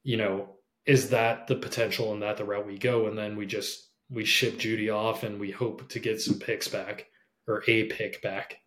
[0.04, 0.50] You know,
[0.86, 3.08] is that the potential and that the route we go?
[3.08, 6.68] And then we just we ship Jeudy off and we hope to get some picks
[6.68, 7.06] back
[7.48, 8.58] or a pick back.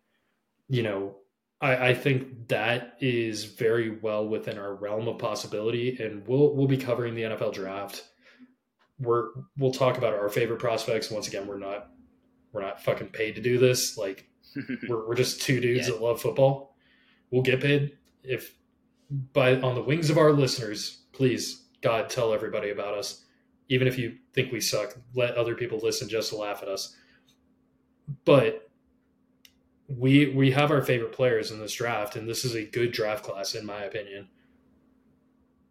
[0.68, 1.16] You know,
[1.62, 6.66] I, I think that is very well within our realm of possibility, and we'll we'll
[6.66, 8.04] be covering the NFL draft.
[8.98, 11.10] We're we'll talk about our favorite prospects.
[11.10, 11.88] Once again, we're not
[12.52, 13.96] we're not fucking paid to do this.
[13.98, 14.28] Like
[14.88, 15.94] we're we're just two dudes Yeah.
[15.94, 16.76] that love football.
[17.30, 18.54] We'll get paid if
[19.32, 21.02] but on the wings of our listeners.
[21.12, 23.24] Please, God, tell everybody about us.
[23.68, 26.96] Even if you think we suck, let other people listen just to laugh at us.
[28.24, 28.70] But
[29.88, 33.24] we we have our favorite players in this draft, and this is a good draft
[33.24, 34.28] class, in my opinion.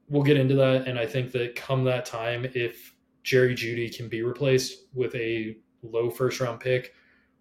[0.10, 0.88] we'll get into that.
[0.88, 5.58] And I think that come that time, if Jerry Jeudy can be replaced with a
[5.92, 6.94] low first round pick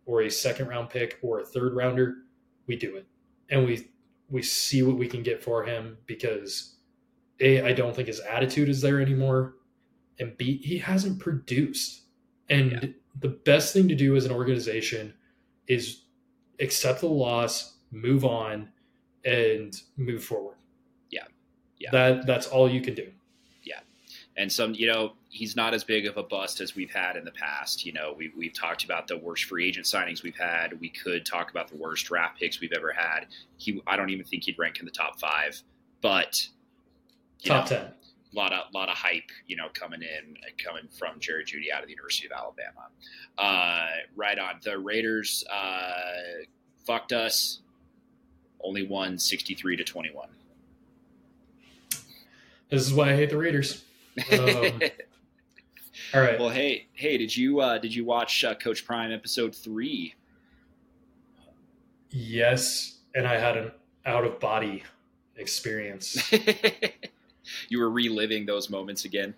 [0.06, 2.16] or a second round pick or a third rounder,
[2.66, 3.06] we do it.
[3.50, 3.88] And we
[4.28, 6.76] we see what we can get for him because
[7.40, 9.54] A, I don't think his attitude is there anymore.
[10.18, 12.02] And B, he hasn't produced.
[12.48, 12.88] And yeah.
[13.20, 15.14] the best thing to do as an organization
[15.68, 16.02] is
[16.60, 18.68] accept the loss, move on,
[19.24, 20.56] and move forward.
[21.10, 21.24] Yeah.
[21.78, 21.90] Yeah.
[21.92, 23.10] That that's all you can do.
[24.38, 27.24] And some, you know, he's not as big of a bust as we've had in
[27.24, 27.86] the past.
[27.86, 30.78] You know, we, we've talked about the worst free agent signings we've had.
[30.78, 33.28] We could talk about the worst draft picks we've ever had.
[33.56, 35.62] He, I don't even think he'd rank in the top five,
[36.02, 36.48] but
[37.42, 37.86] top know, ten.
[37.86, 41.80] A lot of lot of hype, you know, coming in, coming from Jerry Jeudy out
[41.80, 42.88] of the University of Alabama.
[43.38, 44.56] Uh, right on.
[44.62, 46.44] The Raiders uh,
[46.84, 47.60] fucked us.
[48.62, 50.28] Only won sixty three to twenty one.
[52.68, 53.84] This is why I hate the Raiders.
[54.32, 54.38] Um,
[56.14, 56.38] all right.
[56.38, 60.14] Well, hey, hey, did you uh, did you watch uh, Coach Prime episode three?
[62.10, 63.72] Yes, and I had an
[64.04, 64.84] out of body
[65.36, 66.32] experience.
[67.68, 69.34] you were reliving those moments again.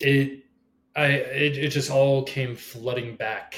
[0.00, 0.44] It,
[0.96, 3.56] I, it, it just all came flooding back.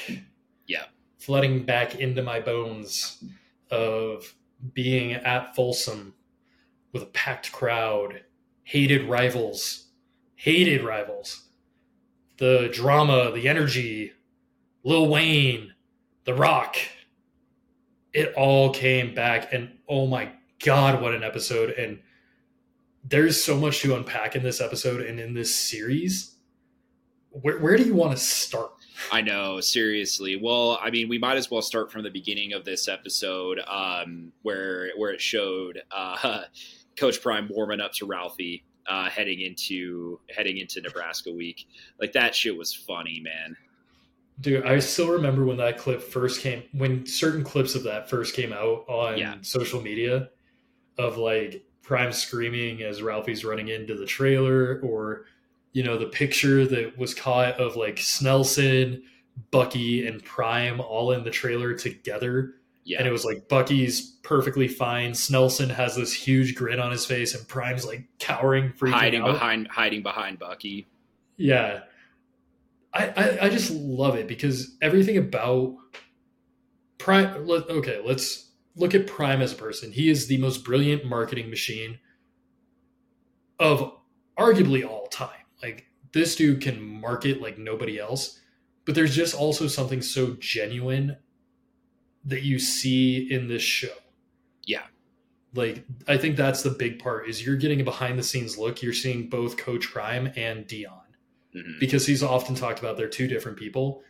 [0.67, 0.85] Yeah,
[1.17, 3.23] flooding back into my bones
[3.69, 4.33] of
[4.73, 6.13] being at Folsom
[6.91, 8.21] with a packed crowd,
[8.63, 9.87] hated rivals,
[10.35, 11.47] hated rivals.
[12.37, 14.13] The drama, the energy,
[14.83, 15.73] Lil Wayne,
[16.25, 16.75] The Rock,
[18.13, 19.53] it all came back.
[19.53, 20.31] And oh my
[20.63, 21.71] God, what an episode.
[21.71, 21.99] And
[23.03, 26.35] there's so much to unpack in this episode and in this series.
[27.29, 28.71] Where, where do you want to start?
[29.11, 30.35] I know, seriously.
[30.35, 34.31] Well, I mean, we might as well start from the beginning of this episode, um,
[34.43, 36.41] where where it showed uh,
[36.97, 41.67] Coach Prime warming up to Ralphie uh, heading into heading into Nebraska week.
[41.99, 43.55] Like that shit was funny, man.
[44.39, 48.35] Dude, I still remember when that clip first came when certain clips of that first
[48.35, 49.35] came out on yeah.
[49.41, 50.29] social media
[50.97, 55.25] of like Prime screaming as Ralphie's running into the trailer or
[55.73, 59.03] you know the picture that was caught of like Snelson,
[59.51, 62.99] Bucky and Prime all in the trailer together yeah.
[62.99, 65.11] And it was like Bucky's perfectly fine.
[65.11, 69.33] Snelson has this huge grin on his face, and Prime's like cowering, freaking hiding out.
[69.33, 70.87] behind, hiding behind Bucky.
[71.37, 71.81] Yeah,
[72.93, 75.75] I, I, I just love it because everything about
[76.97, 77.45] Prime.
[77.45, 79.91] Let, okay, let's look at Prime as a person.
[79.91, 81.99] He is the most brilliant marketing machine
[83.59, 83.93] of
[84.37, 85.29] arguably all time.
[85.61, 88.39] Like this dude can market like nobody else.
[88.85, 91.17] But there's just also something so genuine
[92.25, 93.93] that you see in this show.
[94.65, 94.83] Yeah.
[95.53, 98.81] Like I think that's the big part is you're getting a behind the scenes look.
[98.81, 101.01] You're seeing both Coach Prime and Deion
[101.55, 101.79] Mm-hmm.
[101.79, 104.01] Because he's often talked about they're two different people.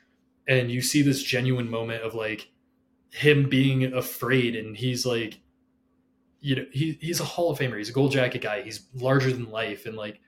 [0.47, 2.52] And you see this genuine moment of like
[3.12, 5.39] him being afraid and he's like
[6.43, 7.78] you know, he he's a Hall of Famer.
[7.78, 8.63] He's a gold jacket guy.
[8.63, 10.19] He's larger than life and like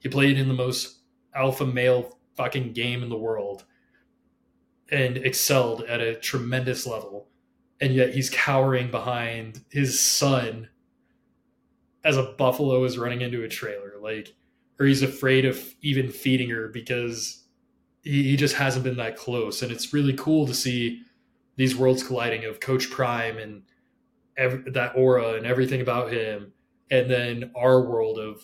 [0.00, 1.00] he played in the most
[1.34, 3.64] alpha male fucking game in the world
[4.92, 7.26] and excelled at a tremendous level
[7.80, 10.68] and yet he's cowering behind his son
[12.04, 14.34] as a buffalo is running into a trailer like
[14.78, 17.44] or he's afraid of even feeding her because
[18.02, 21.02] he, he just hasn't been that close and it's really cool to see
[21.56, 23.62] these worlds colliding of coach prime and
[24.72, 26.52] that aura and everything about him
[26.90, 28.42] and then our world of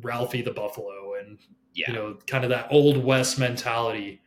[0.00, 1.38] ralphie the buffalo and
[1.74, 1.90] yeah.
[1.90, 4.22] you know kind of that old west mentality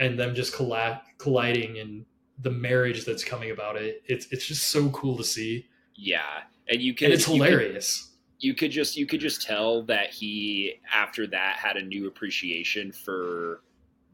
[0.00, 2.04] and them just colla- colliding and
[2.42, 4.02] the marriage that's coming about it.
[4.06, 5.68] It's it's just so cool to see.
[5.94, 7.06] Yeah, and you can.
[7.06, 8.10] And it's hilarious.
[8.38, 11.82] You could, you could just you could just tell that he after that had a
[11.82, 13.62] new appreciation for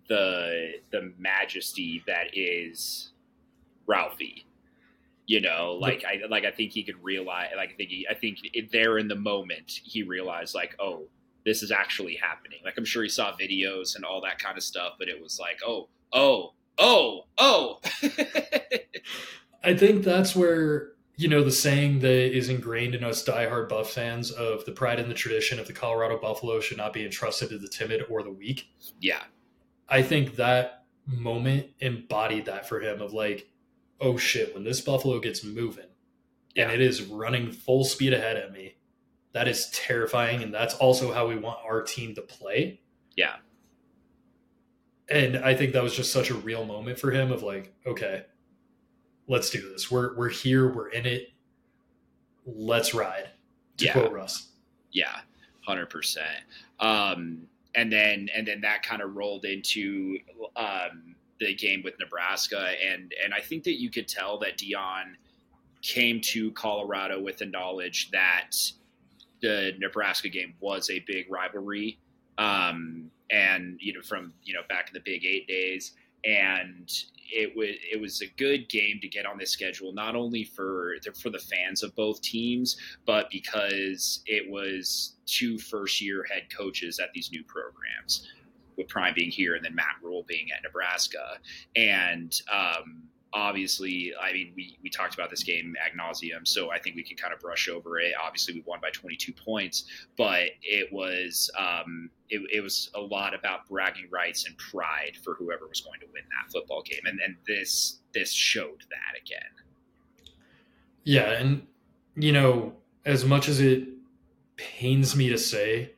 [0.09, 3.13] the the majesty that is
[3.87, 4.45] Ralphie.
[5.29, 8.15] You know, like I like I think he could realize like I think he I
[8.15, 8.39] think
[8.73, 11.05] there in the moment he realized like oh
[11.47, 12.59] this is actually happening.
[12.65, 15.39] Like I'm sure he saw videos and all that kind of stuff, but it was
[15.41, 17.79] like, oh, oh, oh, oh.
[19.65, 23.91] I think that's where you know the saying that is ingrained in us diehard Buff
[23.91, 27.49] fans of the pride and the tradition of the Colorado Buffalo should not be entrusted
[27.51, 28.69] to the timid or the weak.
[29.01, 29.23] Yeah,
[29.89, 33.49] I think that moment embodied that for him of like,
[34.01, 35.87] oh shit, when this Buffalo gets moving
[36.57, 36.65] yeah.
[36.65, 38.76] and it is running full speed ahead at me,
[39.37, 42.81] that is terrifying and that's also how we want our team to play.
[43.17, 43.37] Yeah.
[45.09, 48.25] And i think that was just such a real moment for him of like okay
[49.29, 49.91] let's do this.
[49.91, 51.33] We're we're here we're in it.
[52.45, 53.31] Let's ride
[53.79, 53.93] to yeah.
[53.93, 54.49] quote russ.
[54.93, 55.21] Yeah,
[55.67, 56.45] hundred percent.
[56.81, 60.19] Um, and then and then that kind of rolled into
[60.57, 65.15] um, the game with Nebraska, and and I think that you could tell that Deion
[65.83, 68.51] came to Colorado with the knowledge that
[69.43, 71.99] the Nebraska game was a big rivalry,
[72.39, 75.93] um, and you know from you know back in the Big Eight days,
[76.25, 76.91] and
[77.33, 80.97] it was it was a good game to get on this schedule, not only for
[81.21, 86.99] for the fans of both teams, but because it was two first year head coaches
[86.99, 88.29] at these new programs,
[88.77, 91.39] with Prime being here and then Matt Rhule being at Nebraska,
[91.75, 93.03] and um,
[93.37, 97.03] obviously, I mean, we, we talked about this game ad nauseum, so I think we
[97.03, 98.15] can kind of brush over it.
[98.23, 99.85] Obviously, we won by 22 points,
[100.17, 105.35] but it was um, it, it, was a lot about bragging rights and pride for
[105.35, 109.43] whoever was going to win that football game, and and this this showed that again.
[111.05, 111.67] Yeah, and
[112.17, 112.73] you know,
[113.05, 113.87] as much as it
[114.57, 115.93] pains me to say,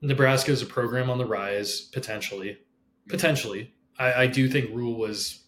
[0.00, 2.58] Nebraska is a program on the rise potentially.
[3.08, 5.40] Potentially, I, I do think Rhule was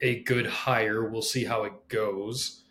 [0.00, 1.04] a good hire.
[1.04, 2.62] We'll see how it goes.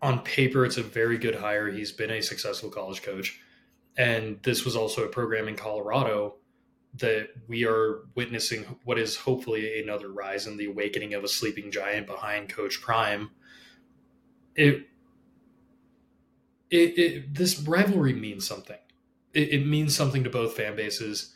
[0.00, 1.70] On paper, it's a very good hire.
[1.70, 3.40] He's been a successful college coach.
[3.96, 6.36] And this was also a program in Colorado
[6.94, 11.70] that we are witnessing what is hopefully another rise in the awakening of a sleeping
[11.70, 13.30] giant behind Coach Prime.
[14.54, 14.86] It,
[16.70, 18.78] it, it this rivalry means something.
[19.34, 21.34] It, it means something to both fan bases,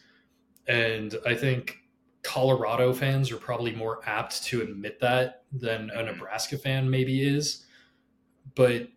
[0.66, 1.81] and I think
[2.22, 6.06] Colorado fans are probably more apt to admit that than a mm-hmm.
[6.06, 7.64] Nebraska fan maybe is.
[8.54, 8.88] But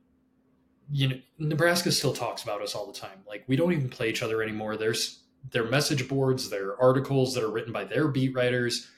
[0.92, 3.24] you know, Nebraska still talks about us all the time.
[3.28, 4.78] Like we don't even play each other anymore.
[4.78, 8.90] There's their message boards, their articles that are written by their beat writers.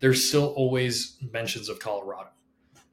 [0.00, 2.30] There's still always mentions of Colorado.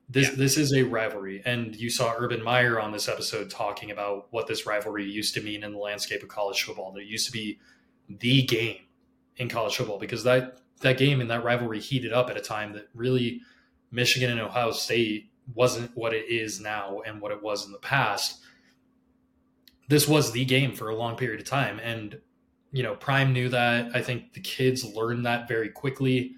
[0.09, 0.35] This yeah.
[0.35, 4.47] this is a rivalry, and you saw Urban Meyer on this episode talking about what
[4.47, 6.91] this rivalry used to mean in the landscape of college football.
[6.93, 7.59] That used to be
[8.07, 8.77] the game
[9.37, 12.73] in college football because that that game and that rivalry heated up at a time
[12.73, 13.41] that really
[13.91, 17.79] Michigan and Ohio State wasn't what it is now and what it was in the
[17.79, 18.39] past.
[19.87, 21.79] This was the game for a long period of time.
[21.79, 22.19] And,
[22.71, 23.95] you know, Prime knew that.
[23.95, 26.35] I think the kids learned that very quickly.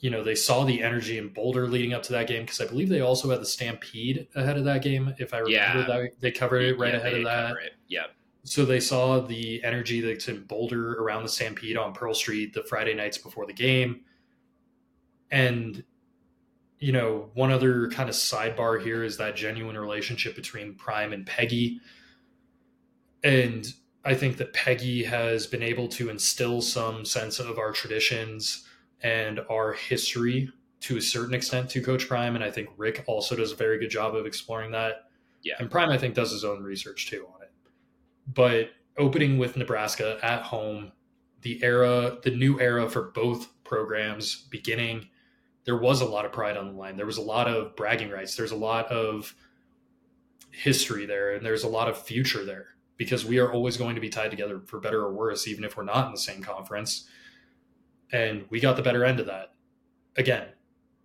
[0.00, 2.66] You know, they saw the energy in Boulder leading up to that game because I
[2.66, 5.14] believe they also had the Stampede ahead of that game.
[5.18, 5.86] If I remember yeah.
[5.86, 7.56] that, they covered it right yeah, ahead of that.
[7.88, 8.10] Yep.
[8.46, 12.62] So they saw the energy that's in Boulder around the Stampede on Pearl Street the
[12.62, 14.02] Friday nights before the game.
[15.32, 15.82] And,
[16.78, 21.26] you know, one other kind of sidebar here is that genuine relationship between Prime and
[21.26, 21.80] Peggy.
[23.24, 23.66] And
[24.04, 28.64] I think that Peggy has been able to instill some sense of our traditions
[29.02, 30.48] and our history
[30.82, 32.36] to a certain extent to Coach Prime.
[32.36, 35.10] And I think Rick also does a very good job of exploring that.
[35.42, 35.54] Yeah.
[35.58, 37.26] And Prime, I think, does his own research too
[38.26, 40.92] but opening with Nebraska at home,
[41.42, 45.08] the era, the new era for both programs beginning,
[45.64, 46.96] there was a lot of pride on the line.
[46.96, 48.36] There was a lot of bragging rights.
[48.36, 49.34] There's a lot of
[50.50, 54.00] history there, and there's a lot of future there because we are always going to
[54.00, 57.08] be tied together for better or worse, even if we're not in the same conference.
[58.12, 59.54] And we got the better end of that.
[60.16, 60.48] Again,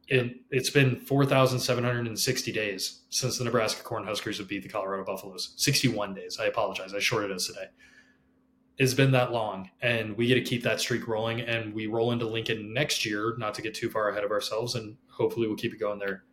[0.08, 5.54] it, it's been 4,760 days since the Nebraska Cornhuskers have beat the Colorado Buffaloes.
[5.58, 6.38] 61 days.
[6.40, 6.94] I apologize.
[6.94, 7.68] I shorted us today.
[8.78, 11.42] It's been that long, and we get to keep that streak rolling.
[11.42, 14.76] And we roll into Lincoln next year, not to get too far ahead of ourselves,
[14.76, 16.24] and hopefully we'll keep it going there.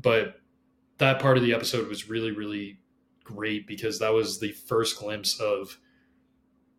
[0.00, 0.40] But
[0.98, 2.78] that part of the episode was really, really
[3.24, 5.78] great because that was the first glimpse of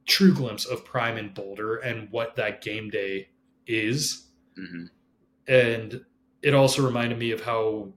[0.05, 3.29] true glimpse of Prime and Boulder and what that game day
[3.67, 4.27] is.
[4.57, 4.85] Mm-hmm.
[5.47, 6.05] And
[6.41, 7.89] it also reminded me of how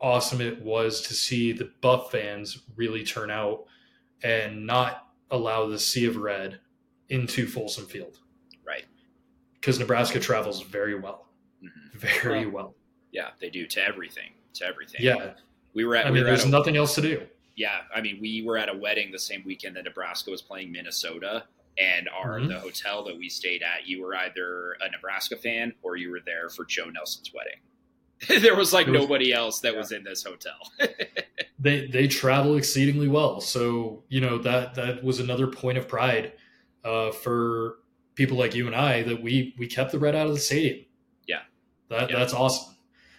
[0.00, 3.64] awesome it was to see the Buff fans really turn out
[4.22, 6.60] and not allow the sea of red
[7.08, 8.18] into Folsom Field.
[8.66, 8.84] Right.
[9.54, 11.26] Because Nebraska travels very well.
[11.62, 11.98] Mm-hmm.
[11.98, 12.74] Very well, well,
[13.12, 14.32] Yeah, they do to everything.
[14.54, 15.00] To everything.
[15.00, 15.34] Yeah.
[15.74, 16.06] We were at.
[16.06, 17.22] I mean, we there's a, nothing else to do.
[17.56, 20.72] Yeah, I mean, we were at a wedding the same weekend that Nebraska was playing
[20.72, 21.44] Minnesota,
[21.78, 22.48] and our mm-hmm.
[22.48, 26.20] the hotel that we stayed at, you were either a Nebraska fan or you were
[26.24, 27.60] there for Joe Nelson's wedding.
[28.40, 29.78] there was like was, nobody else that yeah.
[29.78, 30.54] was in this hotel.
[31.58, 36.32] they they travel exceedingly well, so you know that that was another point of pride
[36.84, 37.78] uh, for
[38.14, 40.84] people like you and I that we we kept the red out of the stadium.
[41.26, 41.40] Yeah,
[41.88, 42.18] that yeah.
[42.18, 42.74] that's awesome.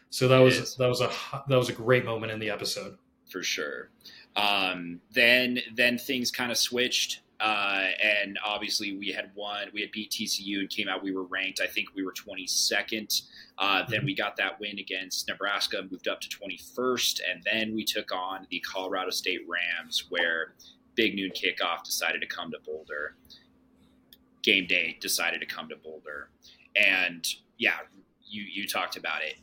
[0.09, 0.75] So that it was is.
[0.75, 1.09] that was a
[1.47, 2.97] that was a great moment in the episode
[3.29, 3.89] for sure.
[4.35, 7.21] Um, then then things kind of switched.
[7.43, 9.67] Uh, and obviously, we had won.
[9.73, 11.03] We had beat TCU and came out.
[11.03, 11.59] We were ranked.
[11.59, 13.21] I think we were 22nd.
[13.57, 14.05] Uh, then mm-hmm.
[14.05, 18.47] we got that win against Nebraska, moved up to 21st, and then we took on
[18.49, 20.53] the Colorado State Rams, where
[20.95, 23.15] Big Noon Kickoff decided to come to Boulder.
[24.41, 26.29] Game Day decided to come to Boulder,
[26.77, 27.27] and
[27.57, 27.79] yeah,
[28.25, 29.35] you you talked about it.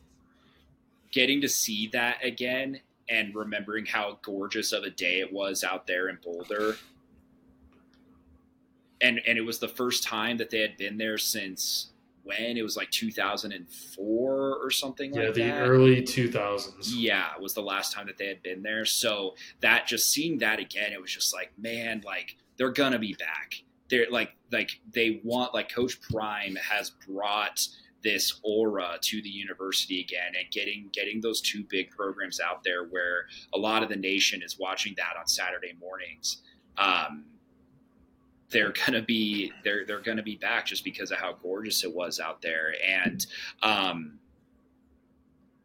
[1.13, 2.81] Getting to see that again
[3.11, 6.77] and remembering how gorgeous of a day it was out there in Boulder.
[9.01, 11.91] And and it was the first time that they had been there since
[12.23, 15.41] when it was like 2004 or something like that.
[15.41, 15.69] yeah, like the that.
[15.69, 16.93] early 2000s.
[16.95, 18.85] Yeah, was the last time that they had been there.
[18.85, 23.15] So that just seeing that again, it was just like, man, like they're gonna be
[23.15, 23.63] back.
[23.89, 27.67] They're like like they want like Coach Prime has brought
[28.03, 32.85] this aura to the university again and getting getting those two big programs out there
[32.85, 36.43] where a lot of the nation is watching that on Saturday mornings.
[36.79, 37.25] Um,
[38.51, 42.21] they're gonna be they're they're gonna be back just because of how gorgeous it was
[42.21, 42.75] out there.
[42.87, 43.25] And
[43.63, 44.19] um,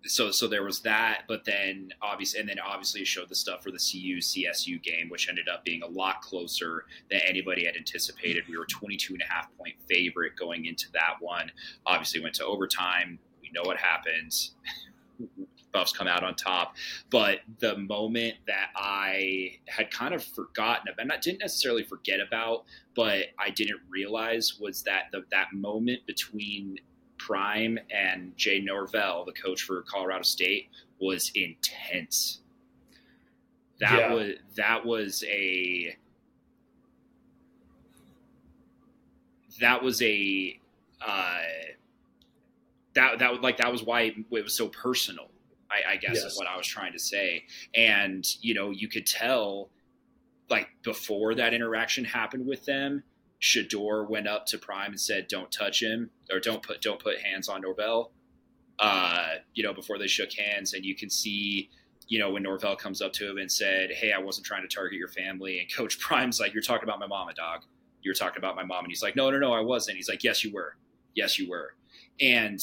[0.07, 3.71] so so there was that but then obviously and then obviously showed the stuff for
[3.71, 8.43] the cu csu game which ended up being a lot closer than anybody had anticipated.
[8.47, 11.51] We were 22 and a half point favorite going into that one.
[11.86, 13.19] Obviously went to overtime.
[13.41, 14.55] We know what happens
[15.76, 16.76] buffs come out on top
[17.11, 22.63] but the moment that i had kind of forgotten about not didn't necessarily forget about
[22.95, 26.78] but i didn't realize was that the, that moment between
[27.17, 30.69] Prime and Jay Norvell, the coach for Colorado State,
[30.99, 32.41] was intense.
[33.80, 34.13] That Yeah.
[34.13, 35.97] was that was a
[39.59, 40.59] that was a
[41.01, 41.41] uh,
[42.93, 45.30] that that was like that was why it, was so personal.
[45.72, 46.24] I, I guess Yes.
[46.34, 49.70] is what I was trying to say, and you know you could tell
[50.49, 53.03] like before that interaction happened with them,
[53.41, 57.20] Shedeur went up to Prime and said, "Don't touch him, or don't put don't put
[57.20, 58.11] hands on Norvell."
[58.78, 61.70] Uh, you know, before they shook hands, and you can see,
[62.09, 64.74] you know, when Norvell comes up to him and said, "Hey, I wasn't trying to
[64.74, 67.61] target your family," and Coach Prime's like, "You're talking about my mama, dog.
[68.01, 70.24] You're talking about my mom," and he's like, "No, no, no, I wasn't." He's like,
[70.24, 70.76] "Yes, you were.
[71.16, 71.74] Yes, you were,"
[72.22, 72.59] and.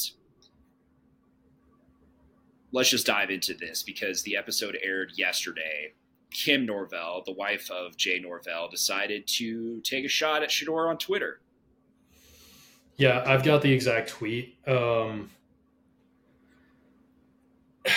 [2.73, 5.93] Let's just dive into this because the episode aired yesterday.
[6.31, 10.97] Kim Norvell, the wife of Jay Norvell, decided to take a shot at Shedeur on
[10.97, 11.39] Twitter.
[12.97, 14.57] Yeah, I've got the exact tweet.
[14.67, 15.29] Um,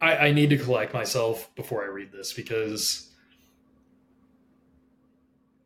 [0.00, 3.10] I, I need to collect myself before I read this because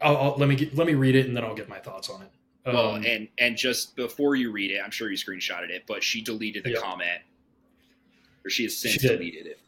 [0.01, 2.11] I'll, I'll, let me get, let me read it and then I'll get my thoughts
[2.11, 2.31] on it.
[2.69, 6.03] Um, Well, and and just before you read it, I'm sure you screenshotted it, but
[6.03, 6.81] she deleted the Yeah.
[6.81, 7.23] comment,
[8.45, 9.59] or she has since She deleted it.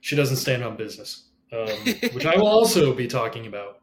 [0.00, 1.66] she doesn't stand on business, um,
[2.12, 3.80] which I will also be talking about.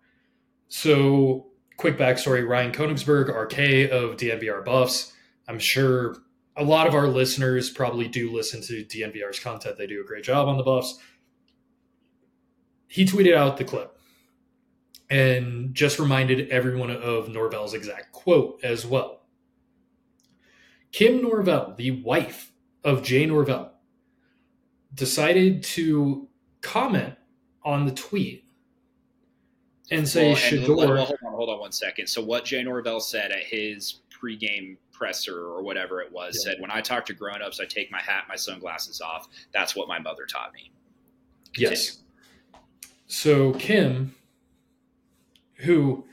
[0.70, 5.14] So, quick backstory Ryan Koenigsberg, RK of DNVR Buffs.
[5.48, 6.18] I'm sure
[6.56, 9.78] a lot of our listeners probably do listen to DNVR's content.
[9.78, 11.00] They do a great job on the Buffs.
[12.88, 13.97] He tweeted out the clip
[15.10, 19.22] and just reminded everyone of Norvell's exact quote as well.
[20.92, 22.52] Kim Norvell, the wife
[22.84, 23.72] of Jay Norvell,
[24.94, 26.28] decided to
[26.62, 27.14] comment
[27.64, 28.46] on the tweet
[29.92, 30.68] and say Well, Shedeur.
[30.78, 32.08] well, well, hold on, hold on one second.
[32.08, 36.52] So what Jay Norvell said at his pregame presser or whatever it was Yeah.
[36.52, 39.28] said, "When I talk to grown-ups, I take my hat, my sunglasses off.
[39.52, 40.72] That's what my mother taught me."
[41.56, 42.02] Yes.
[43.06, 44.16] So Kim,
[45.58, 46.06] who,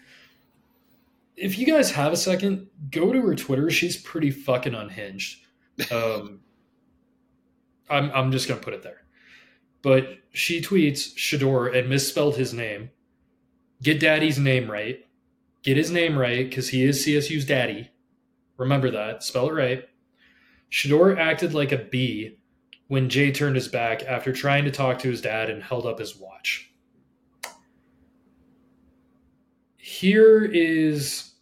[1.36, 3.70] if you guys have a second, go to her Twitter.
[3.70, 5.44] She's pretty fucking unhinged.
[5.90, 6.40] Um,
[7.90, 9.02] I'm I'm just gonna put it there.
[9.82, 12.90] But she tweets Shedeur and misspelled his name.
[13.82, 15.00] Get Daddy's name right.
[15.62, 17.90] Get his name right because he is CSU's daddy.
[18.56, 19.22] Remember that.
[19.22, 19.84] Spell it right.
[20.70, 22.38] Shedeur acted like a bee
[22.88, 25.98] when Jay turned his back after trying to talk to his dad and held up
[25.98, 26.70] his watch.
[29.94, 31.34] Here is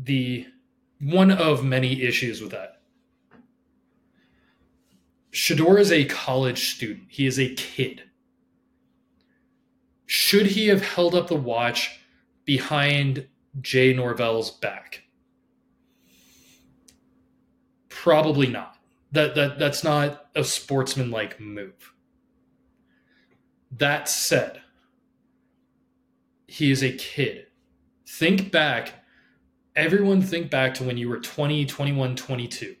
[0.00, 0.46] the
[1.00, 2.82] one of many issues with that.
[5.32, 7.08] Shedeur is a college student.
[7.08, 8.04] He is a kid.
[10.06, 11.98] Should he have held up the watch
[12.44, 13.26] behind
[13.60, 15.02] Jay Norvell's back?
[17.88, 18.76] Probably not.
[19.10, 21.92] That that that's not a sportsmanlike move.
[23.72, 24.60] That said,
[26.46, 27.48] he is a kid.
[28.18, 28.92] Think back.
[29.74, 32.76] Everyone think back to when you were 20, 21, 22.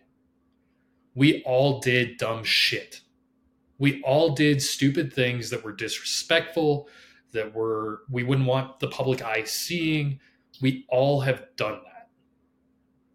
[1.16, 3.00] We all did dumb shit.
[3.78, 6.88] We all did stupid things that were disrespectful,
[7.32, 10.20] that were we wouldn't want the public eye seeing.
[10.60, 12.10] We all have done that.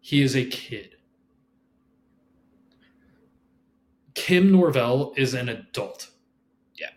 [0.02, 0.96] He is a kid.
[4.12, 6.10] Kim Norvell is an adult.
[6.74, 6.90] Yeah.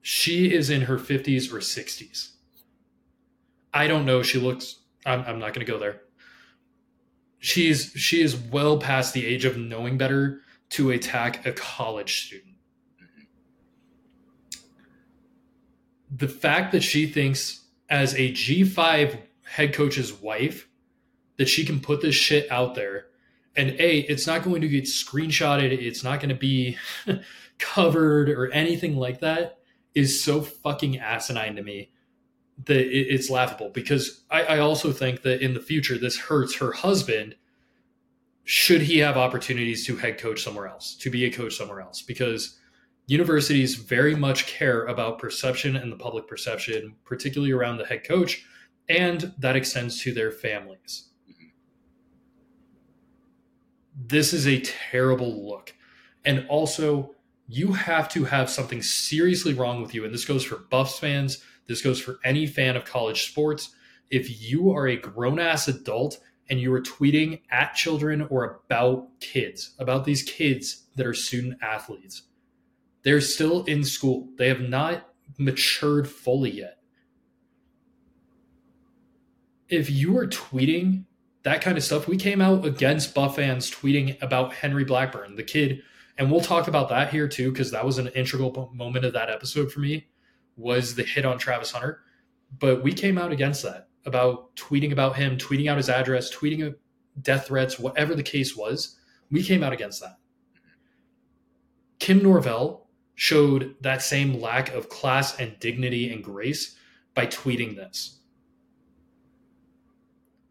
[0.00, 2.31] She is in her 50s or 60s.
[3.72, 4.22] I don't know.
[4.22, 6.02] She looks, I'm, I'm not going to go there.
[7.38, 12.54] She's she is well past the age of knowing better to attack a college student.
[16.08, 20.68] The fact that she thinks as a G5 head coach's wife
[21.36, 23.06] that she can put this shit out there
[23.56, 26.76] and a it's not going to get screenshotted it's not going to be
[27.58, 29.58] covered or anything like that
[29.94, 31.90] is so fucking asinine to me
[32.64, 36.72] that it's laughable because I, I also think that in the future this hurts her
[36.72, 37.34] husband
[38.44, 42.02] should he have opportunities to head coach somewhere else to be a coach somewhere else
[42.02, 42.58] because
[43.06, 48.44] universities very much care about perception and the public perception particularly around the head coach
[48.88, 51.08] and that extends to their families
[53.94, 55.74] this is a terrible look.
[56.24, 57.14] And also,
[57.48, 60.04] you have to have something seriously wrong with you.
[60.04, 61.42] And this goes for Buffs fans,
[61.72, 63.74] this goes for any fan of college sports.
[64.10, 66.18] If you are a grown ass adult
[66.50, 71.62] and you are tweeting at children or about kids, about these kids that are student
[71.62, 72.24] athletes,
[73.04, 74.28] they're still in school.
[74.36, 75.08] They have not
[75.38, 76.78] matured fully yet.
[79.70, 81.06] If you are tweeting
[81.42, 82.06] that kind of stuff.
[82.06, 85.82] We came out against Buff fans tweeting about Henry Blackburn, the kid,
[86.16, 89.30] and we'll talk about that here too because that was an integral moment of that
[89.30, 90.06] episode for me
[90.62, 92.00] was the hit on Travis Hunter.
[92.58, 96.74] But we came out against that about tweeting about him, tweeting out his address, tweeting
[97.20, 98.98] death threats, whatever the case was.
[99.30, 100.18] We came out against that.
[101.98, 106.76] Kim Norvell showed that same lack of class and dignity and grace
[107.14, 108.18] by tweeting this.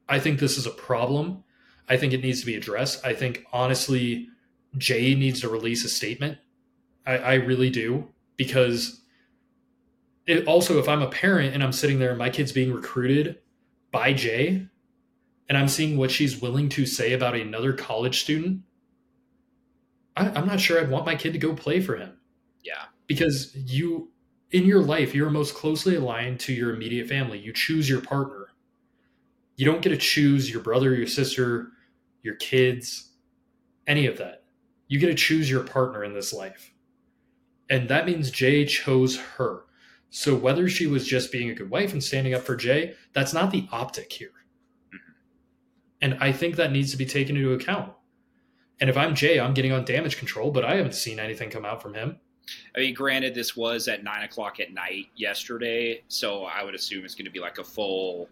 [0.07, 1.43] I think this is a problem.
[1.89, 3.05] I think it needs to be addressed.
[3.05, 4.27] I think honestly,
[4.77, 6.37] Jay needs to release a statement.
[7.05, 9.00] I, I really do because
[10.27, 13.39] it also, if I'm a parent and I'm sitting there and my kid's being recruited
[13.91, 14.65] by Jay,
[15.49, 18.61] and I'm seeing what she's willing to say about another college student,
[20.15, 22.17] I, I'm not sure I'd want my kid to go play for him.
[22.63, 24.11] Yeah, because you
[24.51, 27.39] in your life you're most closely aligned to your immediate family.
[27.39, 28.41] You choose your partner
[29.61, 31.71] you don't get to choose your brother, your sister,
[32.23, 33.11] your kids,
[33.85, 34.41] any of that.
[34.87, 36.73] You get to choose your partner in this life.
[37.69, 39.65] And that means Jay chose her.
[40.11, 43.33] So whether she was just being a good wife and standing up for Jay, that's
[43.33, 44.33] not the optic here.
[44.87, 45.11] Mm-hmm.
[46.01, 47.93] And I think that needs to be taken into account.
[48.81, 51.65] And if I'm Jay, I'm getting on damage control, but I haven't seen anything come
[51.65, 52.19] out from him.
[52.75, 57.05] I mean, granted, this was at nine o'clock at night yesterday, so I would assume
[57.05, 58.27] it's going to be like a full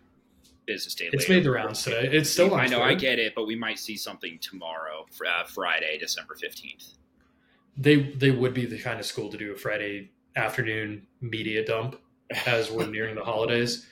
[0.65, 1.09] business day.
[1.13, 2.09] It's made the rounds today.
[2.11, 2.53] It's still.
[2.55, 2.91] I know, Twitter.
[2.91, 6.95] I get it, but we might see something tomorrow, uh, Friday, December fifteenth.
[7.77, 11.99] They they would be the kind of school to do a Friday afternoon media dump
[12.45, 13.87] as we're nearing the holidays.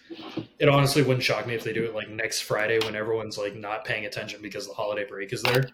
[0.59, 3.55] It honestly wouldn't shock me if they do it like next Friday when everyone's like
[3.55, 5.69] not paying attention because the holiday break is there.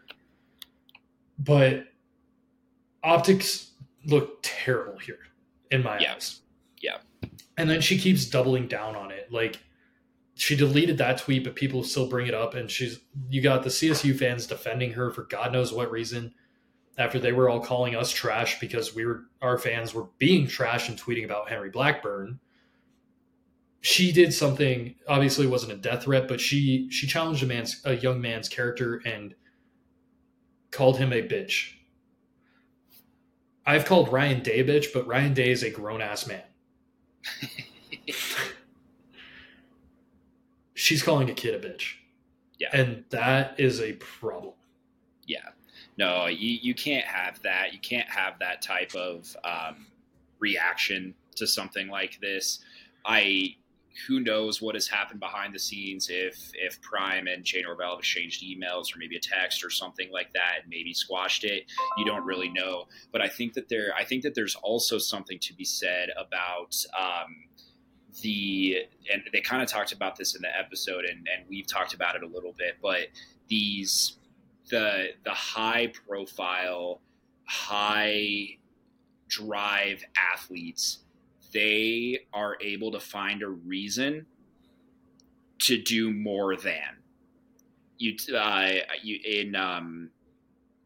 [1.40, 1.86] But
[3.04, 3.72] optics
[4.06, 5.20] look terrible here
[5.72, 6.16] in my yeah.
[6.16, 6.42] eyes.
[6.82, 6.98] Yeah.
[7.58, 9.32] And then she keeps doubling down on it.
[9.32, 9.60] Like
[10.36, 12.56] she deleted that tweet, but people still bring it up.
[12.56, 13.00] And she's
[13.30, 16.34] you got the CSU fans defending her for God knows what reason
[16.98, 20.90] after they were all calling us trash because we were our fans were being trash
[20.90, 22.40] and tweeting about Henry Blackburn.
[23.82, 27.96] She did something obviously wasn't a death threat, but she she challenged a man's a
[27.96, 29.36] young man's character and
[30.72, 31.74] called him a bitch.
[33.66, 36.44] I've called Ryan Day a bitch, but Ryan Day is a grown ass man.
[40.74, 41.94] she's calling a kid a bitch.
[42.60, 42.70] Yeah.
[42.74, 44.54] And that is a problem.
[45.26, 45.50] Yeah.
[45.98, 47.74] No, you, you can't have that.
[47.74, 49.88] You can't have that type of um,
[50.40, 52.60] reaction to something like this.
[53.06, 53.56] I
[54.08, 58.00] who knows what has happened behind the scenes if if Prime and Jay Norvell have
[58.00, 61.66] exchanged emails or maybe a text or something like that and maybe squashed it.
[61.98, 62.86] You don't really know.
[63.12, 66.76] But I think that there I think that there's also something to be said about
[67.00, 67.36] um,
[68.22, 68.78] the
[69.12, 72.16] and they kind of talked about this in the episode and, and we've talked about
[72.16, 73.08] it a little bit but
[73.48, 74.18] these
[74.74, 77.00] the the high profile
[77.46, 78.48] high
[79.28, 80.04] drive
[80.34, 81.00] athletes
[81.54, 84.26] they are able to find a reason
[85.60, 86.98] to do more than
[88.00, 88.72] you uh
[89.04, 90.10] you in um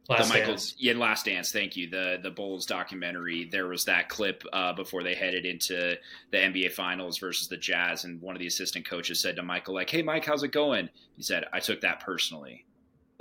[0.10, 0.76] Last the Michael, Dance.
[0.78, 1.52] yeah, Last Dance.
[1.52, 1.90] Thank you.
[1.90, 3.50] The the Bulls documentary.
[3.52, 5.98] There was that clip uh, before they headed into
[6.32, 9.74] the NBA Finals versus the Jazz, and one of the assistant coaches said to Michael,
[9.74, 12.64] "Like, hey, Mike, how's it going?" He said, "I took that personally."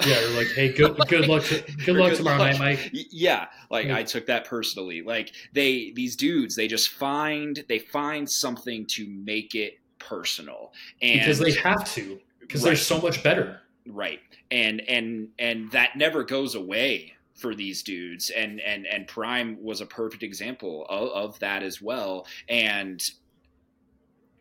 [0.04, 2.58] Yeah, or like, hey, good good luck to, good luck good tomorrow luck.
[2.58, 2.90] night, Mike.
[2.92, 5.02] Yeah, like I took that personally.
[5.02, 11.20] Like they these dudes, they just find they find something to make it personal, and
[11.20, 12.70] because they have to, because right.
[12.70, 13.60] they're so much better.
[13.88, 14.20] Right,
[14.50, 19.80] and and and that never goes away for these dudes, and and and Prime was
[19.80, 23.02] a perfect example of, of that as well, and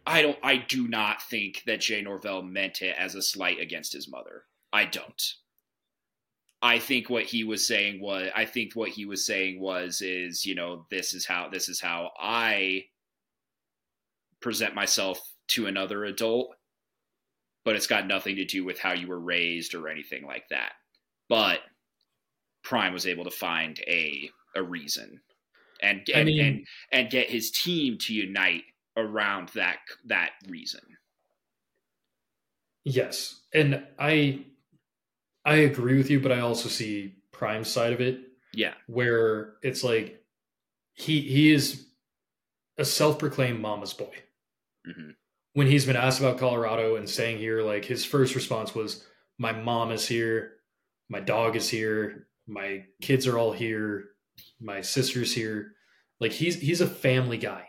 [0.05, 3.93] I don't I do not think that Jay Norvell meant it as a slight against
[3.93, 4.43] his mother.
[4.73, 5.35] I don't.
[6.61, 10.45] I think what he was saying was I think what he was saying was is,
[10.45, 12.85] you know, this is how this is how I
[14.39, 16.55] present myself to another adult,
[17.63, 20.71] but it's got nothing to do with how you were raised or anything like that.
[21.29, 21.59] But
[22.63, 25.19] Prime was able to find a a reason
[25.81, 28.63] and and, I mean, and, and get his team to unite
[28.97, 30.81] around that that reason.
[32.83, 33.41] Yes.
[33.53, 34.45] And I
[35.45, 38.19] I agree with you, but I also see Prime's side of it.
[38.53, 38.73] Yeah.
[38.87, 40.23] Where it's like
[40.93, 41.85] he he is
[42.77, 44.13] a self-proclaimed mama's boy.
[44.87, 45.11] Mm-hmm.
[45.53, 49.05] When he's been asked about Colorado and saying here, like his first response was,
[49.37, 50.53] "My mom is here,
[51.09, 54.05] my dog is here, my kids are all here,
[54.59, 55.73] my sister's here."
[56.19, 57.67] Like he's he's a family guy.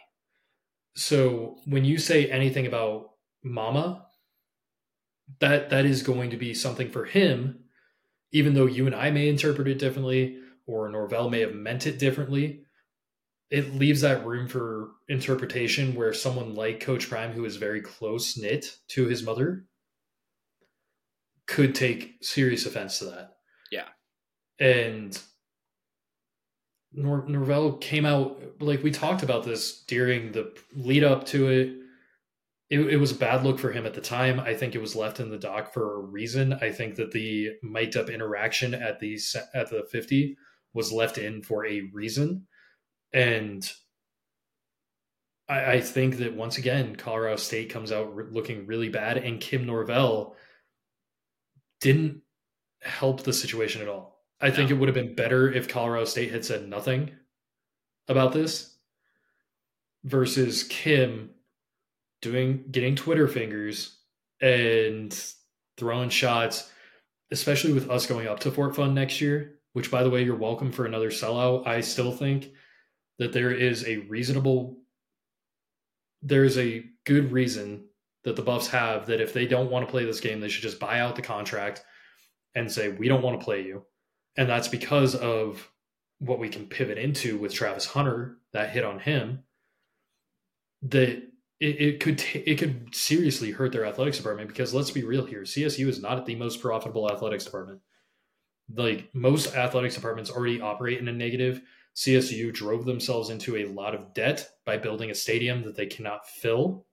[0.95, 3.11] So when you say anything about
[3.45, 4.07] mama,
[5.41, 7.66] that that is going to be something for him
[8.33, 11.99] even though you and I may interpret it differently, or Norvell may have meant it
[11.99, 12.62] differently,
[13.51, 18.37] it leaves that room for interpretation where someone like Coach Prime, who is very close
[18.37, 19.66] knit to his mother,
[21.47, 23.37] could take serious offense to that.
[23.70, 23.87] Yeah.
[24.59, 25.16] And
[26.93, 31.77] Nor- Norvell came out, like we talked about this during the lead up to it
[32.69, 34.41] it, it was a bad look for him at the time.
[34.41, 36.53] I think it was left in the doc for a reason.
[36.55, 39.19] I think that the mic'd up interaction at the
[39.55, 40.37] at the 50
[40.75, 42.47] was left in for a reason.
[43.12, 43.69] And
[45.49, 49.41] I, I think that once again, Colorado State comes out re- looking really bad, and
[49.41, 50.35] Kim Norvell
[51.81, 52.23] didn't
[52.83, 54.25] help the situation at all.
[54.41, 54.55] I no.
[54.55, 57.12] think it would have been better if Colorado State had said nothing
[58.09, 58.77] about this
[60.05, 61.31] versus Kim
[62.31, 63.97] doing getting Twitter fingers
[64.41, 65.18] and
[65.77, 66.70] throwing shots,
[67.31, 69.53] especially with us going up to Fort Fun next year.
[69.72, 71.66] Which, by the way, you're welcome for another sellout.
[71.66, 72.51] I still think
[73.18, 74.79] that there is a reasonable,
[76.22, 77.85] there is a good reason
[78.24, 80.62] that the Buffs have that if they don't want to play this game, they should
[80.62, 81.85] just buy out the contract
[82.55, 83.85] and say we don't want to play you,
[84.39, 85.70] and that's because of
[86.20, 89.45] what we can pivot into with Travis Hunter that hit on him.
[90.83, 91.22] That
[91.61, 95.25] it, it could t- it could seriously hurt their athletics department because let's be real
[95.25, 97.81] here, CSU is not the most profitable athletics department.
[98.75, 101.63] Like most athletics departments already operate in a negative.
[101.95, 106.29] CSU drove themselves into a lot of debt by building a stadium that they cannot
[106.29, 106.85] fill.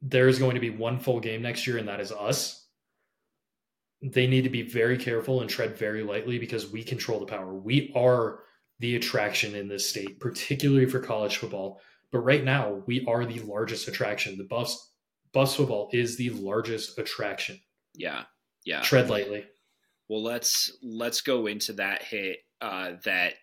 [0.00, 2.66] There is going to be one full game next year, and that is us.
[4.02, 7.54] They need to be very careful and tread very lightly because we control the power.
[7.54, 8.40] We are
[8.80, 11.80] the attraction in this state, particularly for college football
[12.12, 14.36] but right now, we are the largest attraction.
[14.36, 14.90] The Buffs
[15.32, 17.58] Buffs football is the largest attraction.
[17.94, 18.24] Yeah,
[18.64, 18.82] yeah.
[18.82, 19.46] Tread lightly.
[20.08, 23.34] Well, let's let's go into that hit uh, that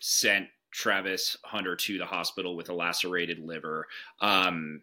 [0.00, 3.86] sent Travis Hunter to the hospital with a lacerated liver.
[4.20, 4.82] Um,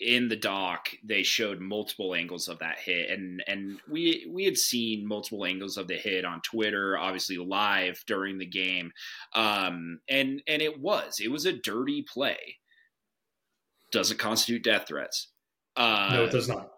[0.00, 4.56] in the doc, they showed multiple angles of that hit, and and we we had
[4.56, 8.92] seen multiple angles of the hit on Twitter, obviously live during the game,
[9.34, 12.56] um, and and it was it was a dirty play
[13.92, 15.28] doesn't constitute death threats.
[15.76, 16.70] Uh, no, it does not.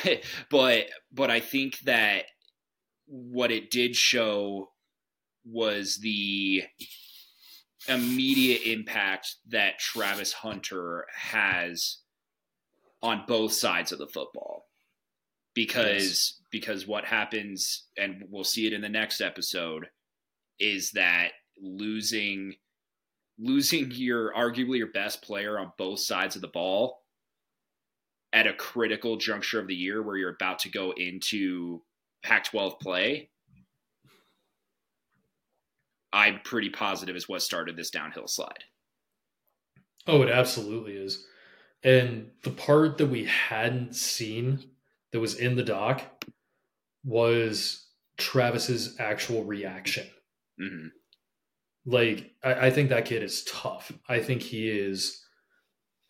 [0.50, 2.24] but but I think that
[3.06, 4.70] what it did show
[5.44, 6.64] was the
[7.88, 11.98] immediate impact that Travis Hunter has
[13.02, 14.66] on both sides of the football.
[15.54, 16.40] Because yes.
[16.52, 19.86] because what happens and we'll see it in the next episode
[20.60, 22.54] is that losing
[23.38, 27.02] losing your arguably your best player on both sides of the ball
[28.32, 31.80] at a critical juncture of the year where you're about to go into
[32.22, 33.30] Pac 12 play,
[36.12, 38.64] I'm pretty positive is what started this downhill slide.
[40.06, 41.24] Oh, it absolutely is.
[41.82, 44.64] And the part that we hadn't seen
[45.12, 46.02] that was in the doc
[47.04, 47.86] was
[48.16, 50.06] Travis's actual reaction.
[50.60, 50.88] Mm-hmm
[51.88, 53.90] like I, I think that kid is tough.
[54.08, 55.24] I think he is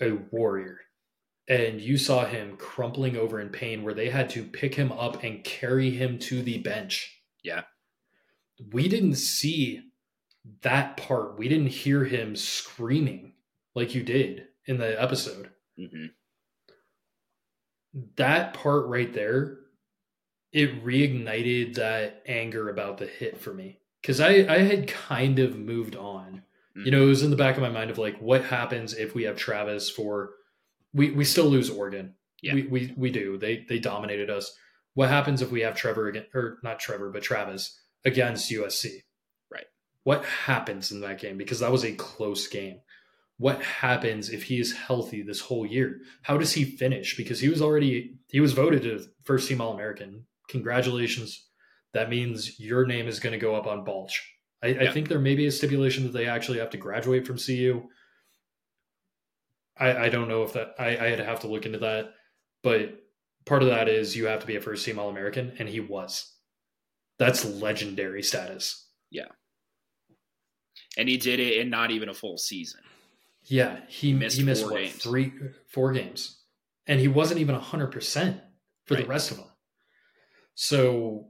[0.01, 0.79] a warrior.
[1.49, 5.23] And you saw him crumpling over in pain where they had to pick him up
[5.23, 7.23] and carry him to the bench.
[7.43, 7.63] Yeah.
[8.73, 9.83] We didn't see
[10.63, 11.39] that part.
[11.39, 13.35] We didn't hear him screaming
[13.75, 15.51] like you did in the episode.
[15.79, 16.07] hmm
[18.17, 19.59] That part right there,
[20.53, 23.79] it reignited that anger about the hit for me.
[24.01, 26.43] Because I, I had kind of moved on.
[26.85, 27.09] You know, it mm-hmm.
[27.09, 29.91] was in the back of my mind of like, what happens if we have Travis
[29.91, 30.31] for
[30.95, 32.15] we, we still lose Oregon.
[32.43, 32.55] Yeah.
[32.55, 33.37] We, we we do.
[33.37, 34.55] They they dominated us.
[34.95, 39.03] What happens if we have Trevor again or not Trevor, but Travis against USC?
[39.51, 39.67] Right.
[40.05, 41.37] What happens in that game?
[41.37, 42.81] Because that was a close game.
[43.39, 46.01] What happens if he is healthy this whole year?
[46.23, 47.17] How does he finish?
[47.17, 50.27] Because he was already he was voted to first team All American.
[50.49, 51.48] Congratulations.
[51.99, 54.25] That means your name is going to go up on Balch.
[54.63, 57.39] I, I think there may be a stipulation that they actually have to graduate from
[57.39, 57.89] CU.
[59.77, 62.11] I, I don't know if that I, I'd have to look into that,
[62.63, 63.01] but
[63.47, 65.81] part of that is you have to be a first team All American, and he
[65.81, 66.33] was.
[67.19, 68.87] That's legendary status.
[69.11, 69.27] Yeah.
[70.97, 72.81] And he did it in not even a full season.
[73.43, 75.03] Yeah, he Missed he missed four what, games.
[75.03, 75.33] three
[75.73, 76.39] four games,
[76.87, 78.41] and he wasn't even hundred percent
[78.87, 79.47] for the rest of them.
[80.55, 81.29] So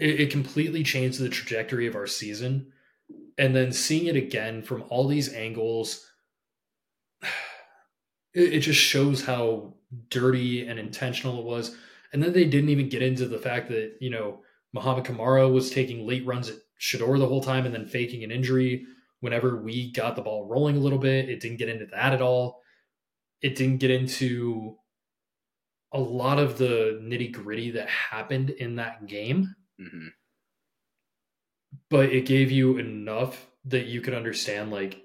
[0.00, 2.72] it, it completely changed the trajectory of our season,
[3.38, 6.06] and then seeing it again from all these angles,
[8.34, 9.74] it, it just shows how
[10.08, 11.76] dirty and intentional it was.
[12.12, 14.40] And then they didn't even get into the fact that you know
[14.72, 18.30] Mohamed Kamara was taking late runs at Shedeur the whole time and then faking an
[18.30, 18.86] injury
[19.20, 21.28] whenever we got the ball rolling a little bit.
[21.28, 22.62] It didn't get into that at all.
[23.42, 24.76] It didn't get into
[25.92, 30.12] a lot of the nitty gritty that happened in that game, hmm
[31.88, 35.04] but it gave you enough that you could understand like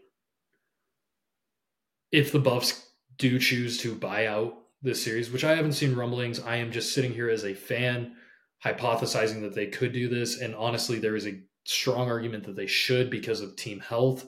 [2.11, 6.39] if the Buffs do choose to buy out this series, which I haven't seen rumblings,
[6.39, 8.15] I am just sitting here as a fan
[8.63, 10.39] hypothesizing that they could do this.
[10.39, 14.25] And honestly, there is a strong argument that they should because of team health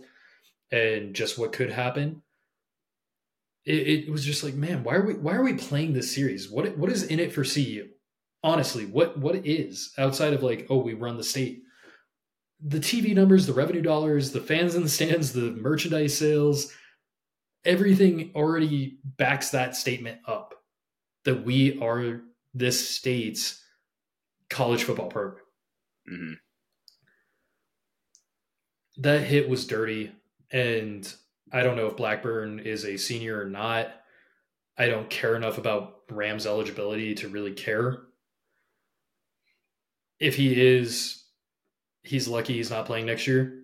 [0.72, 2.24] and just what could happen.
[3.66, 6.50] It, it was just like, man, why are we why are we playing this series?
[6.50, 7.90] What what is in it for CU?
[8.44, 11.64] Honestly, what what is outside of like, oh, we run the state
[12.60, 16.74] the TV numbers, the revenue dollars, the fans in the stands, the merchandise sales,
[17.66, 20.56] everything already backs that statement up
[21.26, 22.22] that we are
[22.54, 23.64] this state's
[24.50, 25.44] college football program.
[26.12, 26.34] Mm-hmm.
[29.02, 30.12] That hit was dirty.
[30.52, 31.12] And
[31.52, 33.94] I don't know if Blackburn is a senior or not.
[34.78, 38.04] I don't care enough about Rams eligibility to really care.
[40.20, 41.24] If he is,
[42.04, 43.64] he's lucky he's not playing next year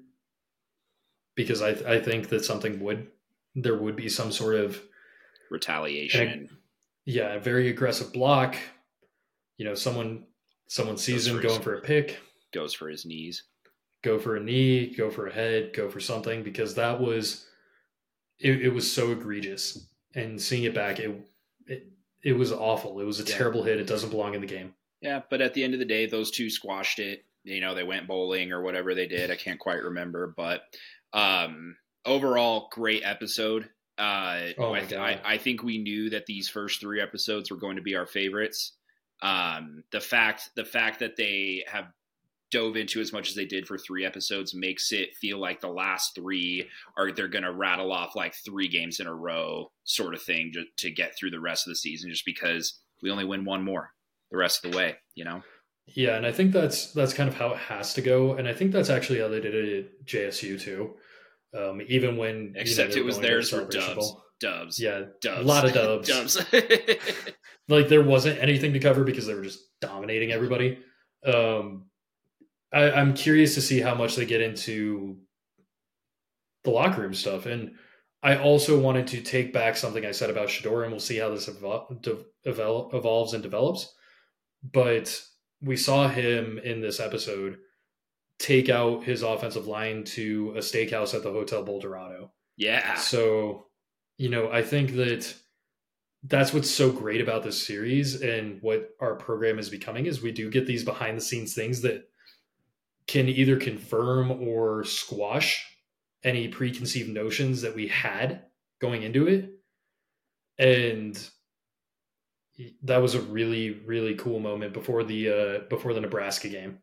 [1.36, 3.08] because I I think that something would
[3.56, 4.82] there would be some sort of
[5.49, 6.49] Retaliation.
[7.06, 8.56] yeah a very aggressive block.
[9.58, 10.26] You know, someone
[10.68, 12.20] someone sees Goes him for going his- for a pick,
[12.54, 13.43] goes for his knees.
[14.01, 17.45] go for a knee, go for a head, go for something because that was
[18.39, 19.88] it, it was so egregious.
[20.16, 21.12] And seeing it back, it
[21.68, 21.88] it
[22.24, 22.99] it was awful.
[22.99, 23.38] It was a Yeah.
[23.38, 23.80] terrible hit.
[23.80, 24.74] It doesn't belong in the game.
[25.04, 27.26] Yeah, but at the end of the day, those two squashed it.
[27.43, 29.30] You know, they went bowling or whatever they did.
[29.30, 30.62] I can't quite remember, but
[31.12, 31.76] um,
[32.06, 33.70] overall, great episode.
[33.97, 34.93] Uh, Oh I, God.
[34.99, 38.06] I, I think we knew that these first three episodes were going to be our
[38.06, 38.74] favorites.
[39.22, 41.88] Um, the fact the fact that they have
[42.49, 45.68] dove into as much as they did for three episodes makes it feel like the
[45.68, 50.14] last three are they're going to rattle off like three games in a row sort
[50.14, 53.26] of thing to, to get through the rest of the season just because we only
[53.26, 53.91] win one more
[54.34, 55.42] the rest of the way you know
[55.86, 58.54] Yeah, and I think that's that's kind of how it has to go, and I
[58.54, 60.96] think that's actually how they did it at JSU too.
[61.58, 63.96] Um, even when you know, Except it was theirs for dubs.
[63.96, 64.24] Bowl.
[64.42, 64.80] Dubs.
[64.80, 65.42] Yeah, Dubs.
[65.42, 66.08] a lot of dubs.
[66.08, 66.38] dubs.
[67.70, 70.80] like there wasn't anything to cover because they were just dominating everybody.
[71.26, 71.86] Um,
[72.74, 75.18] I, I'm curious to see how much they get into
[76.64, 77.74] the locker room stuff, and
[78.24, 81.30] I also wanted to take back something I said about Shedeur, and we'll see how
[81.30, 83.94] this evol- de- evol- evolves and develops.
[84.72, 85.22] But
[85.61, 87.57] we saw him in this episode
[88.39, 92.30] take out his offensive line to a steakhouse at the Hotel Boulderado.
[92.57, 92.95] yeah.
[92.95, 93.68] So,
[94.18, 95.34] you know, I think that
[96.24, 100.32] that's what's so great about this series and what our program is becoming is we
[100.32, 102.07] do get these behind the scenes things that
[103.07, 105.66] can either confirm or squash
[106.24, 108.43] any preconceived notions that we had
[108.80, 109.49] going into it.
[110.57, 111.18] And
[112.84, 116.80] that was a really really cool moment before the uh before the Nebraska game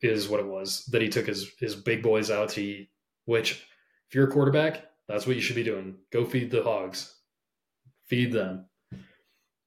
[0.00, 2.88] is what it was that he took his his big boys out to eat
[3.24, 3.64] which
[4.08, 5.96] if you're a quarterback that's what you should be doing.
[6.10, 7.14] Go feed the hogs.
[8.06, 8.66] Feed them.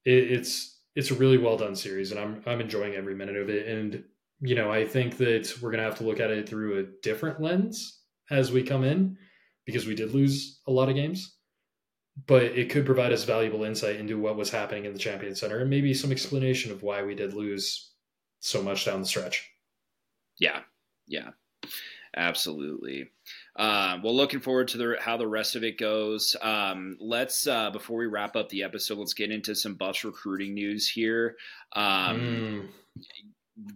[0.04, 3.50] It, it's it's a really well done series and i'm i'm enjoying every minute of
[3.50, 3.68] it.
[3.68, 4.04] And
[4.42, 7.42] you know, I think that we're to have to look at it through a different
[7.42, 9.18] lens as we come in
[9.66, 11.38] because we did lose a lot of games.
[12.28, 15.60] But it could provide us valuable insight into what was happening in the Champion Center
[15.60, 17.92] and maybe some explanation of why we did lose
[18.40, 19.52] so much down the stretch.
[20.40, 20.62] Yeah,
[21.08, 21.32] yeah,
[22.16, 23.12] absolutely.
[23.56, 26.36] Uh, well, looking forward to the, how the rest of it goes.
[26.42, 30.54] Um, let's uh, before we wrap up the episode, let's get into some Buffs recruiting
[30.54, 31.36] news here.
[31.74, 32.70] Um,
[33.58, 33.74] mm.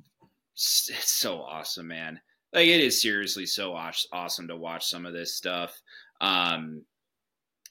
[0.54, 2.22] it's, it's so awesome, man.
[2.54, 5.80] Like it is seriously so awesome to watch some of this stuff.
[6.22, 6.84] Um,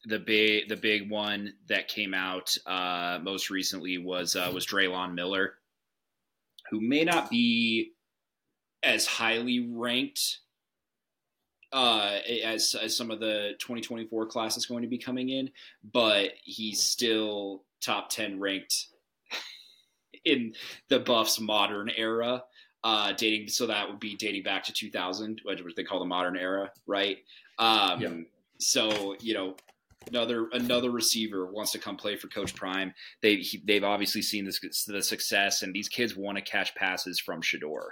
[0.04, 5.14] the big the big one that came out uh, most recently was uh, was Drelon
[5.14, 5.54] Miller,
[6.70, 7.92] who may not be
[8.82, 10.38] as highly ranked
[11.72, 15.50] uh, as as some of the 2024 class is going to be coming in,
[15.92, 18.86] but he's still top 10 ranked
[20.24, 20.54] in
[20.88, 22.44] the Buffs modern era.
[22.84, 26.36] Uh, dating so that would be dating back to 2000, which they call the modern
[26.36, 27.18] era, right?
[27.58, 28.08] Um, yeah.
[28.60, 29.56] So you know,
[30.06, 32.94] another another receiver wants to come play for Coach Prime.
[33.22, 37.18] They he, they've obviously seen this the success, and these kids want to catch passes
[37.20, 37.88] from Shedeur.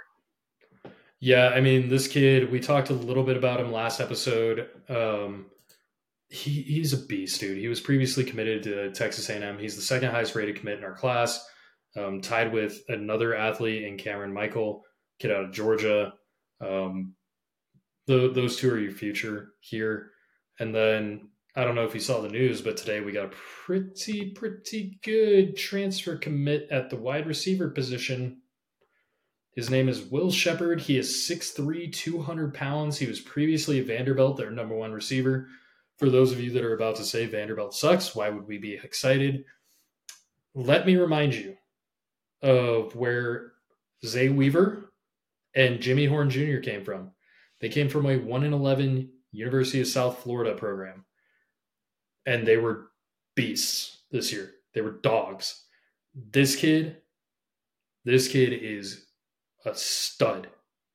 [1.19, 4.69] Yeah, I mean, this kid, we talked a little bit about him last episode.
[4.87, 5.47] Um,
[6.29, 7.57] he, he's a beast, dude.
[7.57, 9.57] He was previously committed to Texas A&M.
[9.57, 11.43] He's the second highest rated commit in our class,
[11.95, 14.83] um, tied with another athlete in Cameron Michael,
[15.19, 16.13] kid out of Georgia.
[16.61, 17.15] Um,
[18.05, 20.11] the, those two are your future here.
[20.59, 23.35] And then I don't know if you saw the news, but today we got a
[23.65, 28.41] pretty, pretty good transfer commit at the wide receiver position
[29.57, 30.81] his name is Will Sheppard.
[30.81, 32.99] He is 6'3, 200 pounds.
[32.99, 35.47] He was previously Vanderbilt, their number one receiver.
[35.97, 38.75] For those of you that are about to say Vanderbilt sucks, why would we be
[38.75, 39.45] excited?
[40.53, 41.57] Let me remind you
[42.43, 43.53] of where
[44.05, 44.93] Zay Weaver
[45.55, 46.59] and Jimmy Horn Jr.
[46.59, 47.13] came from.
[47.59, 51.03] They came from a 1 in 11 University of South Florida program.
[52.27, 52.89] And they were
[53.35, 54.51] beasts this year.
[54.75, 55.63] They were dogs.
[56.13, 56.97] This kid,
[58.05, 59.07] this kid is
[59.65, 60.47] a stud.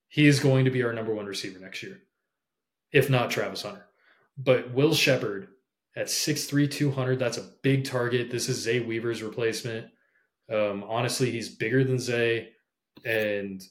[0.08, 1.98] He is going to be our number one receiver next year,
[2.92, 3.86] if not Travis Hunter.
[4.38, 5.48] But Will Sheppard
[5.96, 8.30] at 6'3, 200, that's a big target.
[8.30, 9.88] This is Zay Weaver's replacement.
[10.52, 12.50] Um, honestly, he's bigger than Zay,
[13.04, 13.62] and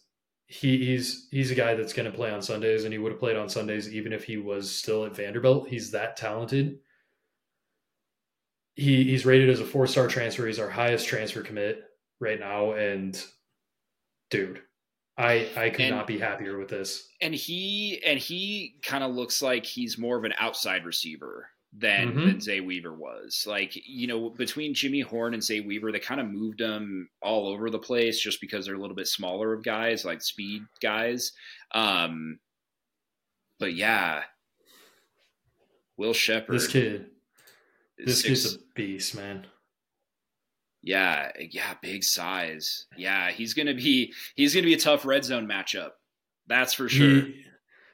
[0.46, 3.20] he, he's he's a guy that's going to play on Sundays, and he would have
[3.20, 5.68] played on Sundays even if he was still at Vanderbilt.
[5.68, 6.80] He's that talented.
[8.76, 10.48] He he's rated as a four star transfer.
[10.48, 11.84] He's our highest transfer commit
[12.20, 13.22] right now, and
[14.30, 14.62] dude,
[15.18, 17.10] I I could and, not be happier with this.
[17.22, 22.10] And he and he kind of looks like he's more of an outside receiver than
[22.10, 22.26] mm-hmm.
[22.28, 23.46] than Zay Weaver was.
[23.48, 27.48] Like you know, between Jimmy Horn and Zay Weaver, they kind of moved them all
[27.48, 31.34] over the place just because they're a little bit smaller of guys, like speed guys.
[31.74, 32.40] Um,
[33.60, 34.24] but yeah,
[35.98, 37.08] Will Sheppard, this kid,
[38.06, 39.46] this six, kid's a beast, man.
[40.82, 42.88] Yeah, yeah, big size.
[42.98, 45.92] Yeah, he's gonna be he's gonna be a tough red zone matchup.
[46.48, 47.22] That's for sure.
[47.22, 47.46] He,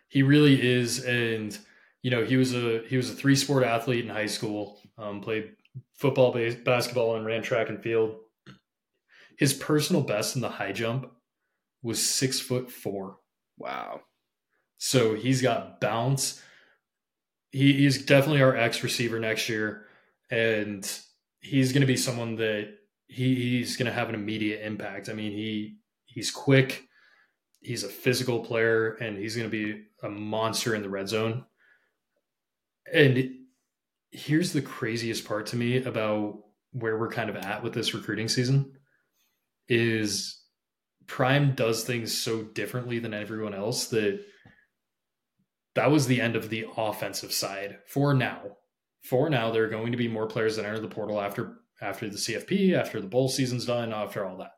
[0.07, 1.57] he really is, and
[2.01, 4.79] you know he was a he was a three sport athlete in high school.
[4.97, 5.51] Um, played
[5.95, 8.15] football, base, basketball, and ran track and field.
[9.37, 11.11] His personal best in the high jump
[11.83, 13.17] was six foot four.
[13.57, 14.01] Wow.
[14.77, 16.41] So he's got bounce.
[17.51, 19.86] He, he's definitely our X receiver next year,
[20.29, 20.89] and
[21.39, 22.69] he's going to be someone that
[23.07, 25.09] he, he's going to have an immediate impact.
[25.09, 26.83] I mean, he he's quick,
[27.59, 31.45] he's a physical player, and he's going to be a monster in the red zone.
[32.91, 33.31] And
[34.11, 36.39] here's the craziest part to me about
[36.71, 38.73] where we're kind of at with this recruiting season
[39.67, 40.41] is
[41.07, 44.21] Prime does things so differently than everyone else that
[45.75, 48.41] that was the end of the offensive side for now.
[49.03, 52.09] For now, there are going to be more players that enter the portal after after
[52.09, 54.53] the CFP, after the bowl season's done, after all that.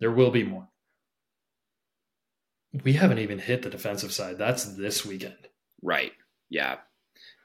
[0.00, 0.68] There will be more.
[2.84, 4.38] We haven't even hit the defensive side.
[4.38, 5.48] That's this weekend.
[5.82, 6.12] Right.
[6.48, 6.76] Yeah.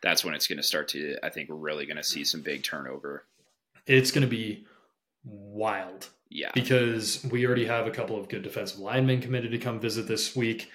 [0.04, 2.42] That's when it's going to start to, I think we're really going to see some
[2.42, 3.26] big turnover.
[3.86, 4.66] It's going to be
[5.24, 6.10] wild.
[6.30, 6.52] Yeah.
[6.54, 10.36] Because we already have a couple of good defensive linemen committed to come visit this
[10.36, 10.70] week.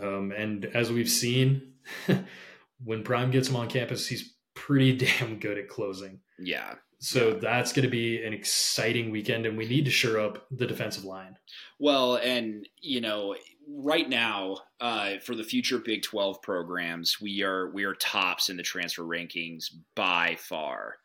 [0.00, 1.74] Um, and as we've seen,
[2.84, 6.20] when Prime gets him on campus, he's pretty damn good at closing.
[6.38, 6.74] Yeah.
[6.98, 10.66] So that's going to be an exciting weekend, and we need to shore up the
[10.66, 11.36] defensive line.
[11.78, 13.36] Well, and you know,
[13.68, 18.56] right now, uh, for the future Big Twelve programs, we are we are tops in
[18.56, 20.96] the transfer rankings by far.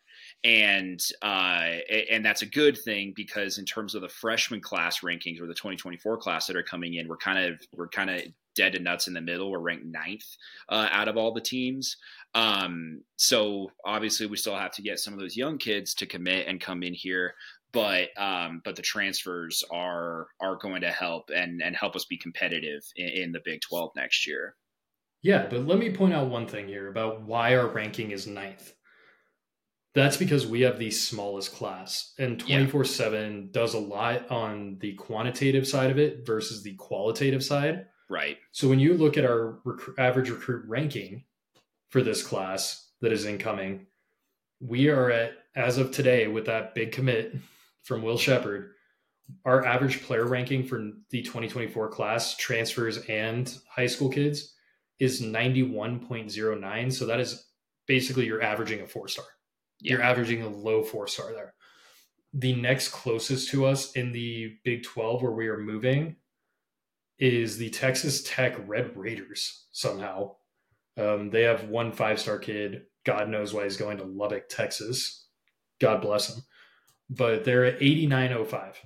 [0.44, 1.72] and uh,
[2.10, 5.54] and that's a good thing because in terms of the freshman class rankings or the
[5.54, 8.22] 2024 class that are coming in, we're kind of we're kind of
[8.60, 9.50] dead to nuts in the middle.
[9.50, 10.26] We're ranked ninth
[10.68, 11.96] uh, out of all the teams.
[12.36, 16.46] Um, so obviously, we still have to get some of those young kids to commit
[16.48, 17.34] and come in here.
[17.72, 22.18] But um, but the transfers are are going to help and and help us be
[22.18, 24.56] competitive in, in the Big 12 next year.
[25.22, 28.74] Yeah, but let me point out one thing here about why our ranking is ninth.
[29.96, 34.94] That's because we have the smallest class, and 24 7 does a lot on the
[34.94, 37.86] quantitative side of it versus the qualitative side.
[38.10, 38.38] Right.
[38.52, 41.26] So when you look at our rec- average recruit ranking
[41.90, 43.86] for this class that is incoming,
[44.60, 47.36] we are at, as of today, with that big commit
[47.84, 48.72] from Will Sheppard,
[49.46, 54.56] our average player ranking for the 2024 class, transfers and high school kids,
[55.00, 56.94] is 91.09.
[56.94, 57.46] So that is
[57.88, 59.26] basically you're averaging a four star.
[59.82, 59.94] Yeah.
[59.94, 61.54] You're averaging a low four star there.
[62.34, 66.16] The next closest to us in the Big 12 where we are moving
[67.20, 70.36] is the Texas Tech Red Raiders somehow.
[70.98, 72.84] Um, they have one five star kid.
[73.06, 75.28] God knows why he's going to Lubbock, Texas.
[75.80, 76.44] God bless him.
[77.10, 78.82] But they're at 8905.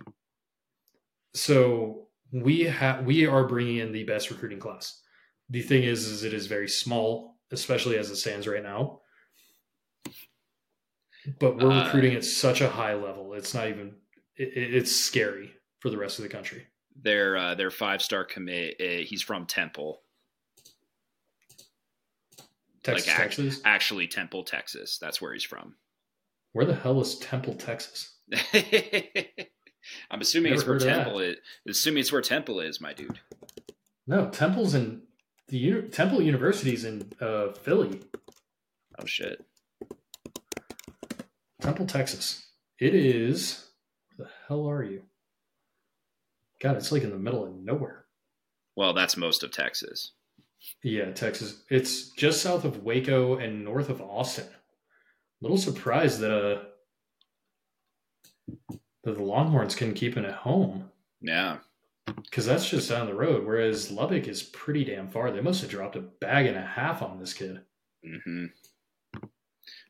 [1.34, 5.02] So we have we are bringing in the best recruiting class.
[5.50, 9.02] The thing is, is it is very small, especially as it stands right now.
[11.40, 13.96] But we're uh, recruiting at such a high level; it's not even.
[14.36, 16.66] It, it's scary for the rest of the country
[17.02, 18.76] their uh, their five star commit.
[18.80, 20.02] Uh, he's from Temple,
[22.84, 23.62] Texas, like, Texas.
[23.66, 24.98] Actually, Temple, Texas.
[25.00, 25.76] That's where he's from.
[26.52, 28.14] Where the hell is Temple, Texas?
[30.12, 31.38] I'm assuming Never it's where Temple is.
[31.68, 33.20] Assuming it's where Temple is, my dude.
[34.06, 35.04] No, Temple's in
[35.48, 38.02] the Temple University's in uh, Philly.
[39.00, 39.46] Oh shit.
[41.62, 42.46] Temple, Texas.
[42.80, 43.66] It is.
[44.16, 45.04] Where the hell are you?
[46.64, 48.06] God, it's like in the middle of nowhere.
[48.78, 50.14] Well, that's most of Texas.
[50.82, 51.64] Yeah, Texas.
[51.70, 54.48] It's just south of Waco and north of Austin.
[55.42, 56.62] Little surprised that uh
[59.04, 60.90] that the Longhorns can keep it at home.
[61.22, 61.58] Yeah.
[62.06, 65.32] Because that's just down the road, whereas Lubbock is pretty damn far.
[65.32, 67.62] They must have dropped a bag and a half on this kid.
[68.06, 68.46] Mm-hmm.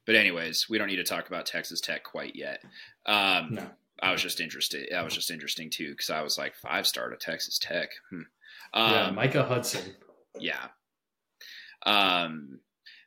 [0.05, 2.63] But anyways, we don't need to talk about Texas Tech quite yet.
[3.05, 3.67] Um, no.
[4.03, 4.89] I was just interested.
[4.91, 7.89] That was just interesting too because I was like five star to Texas Tech.
[8.09, 8.21] Hmm.
[8.73, 9.93] Um, yeah, Micah Hudson.
[10.39, 10.67] Yeah.
[11.85, 12.59] Um,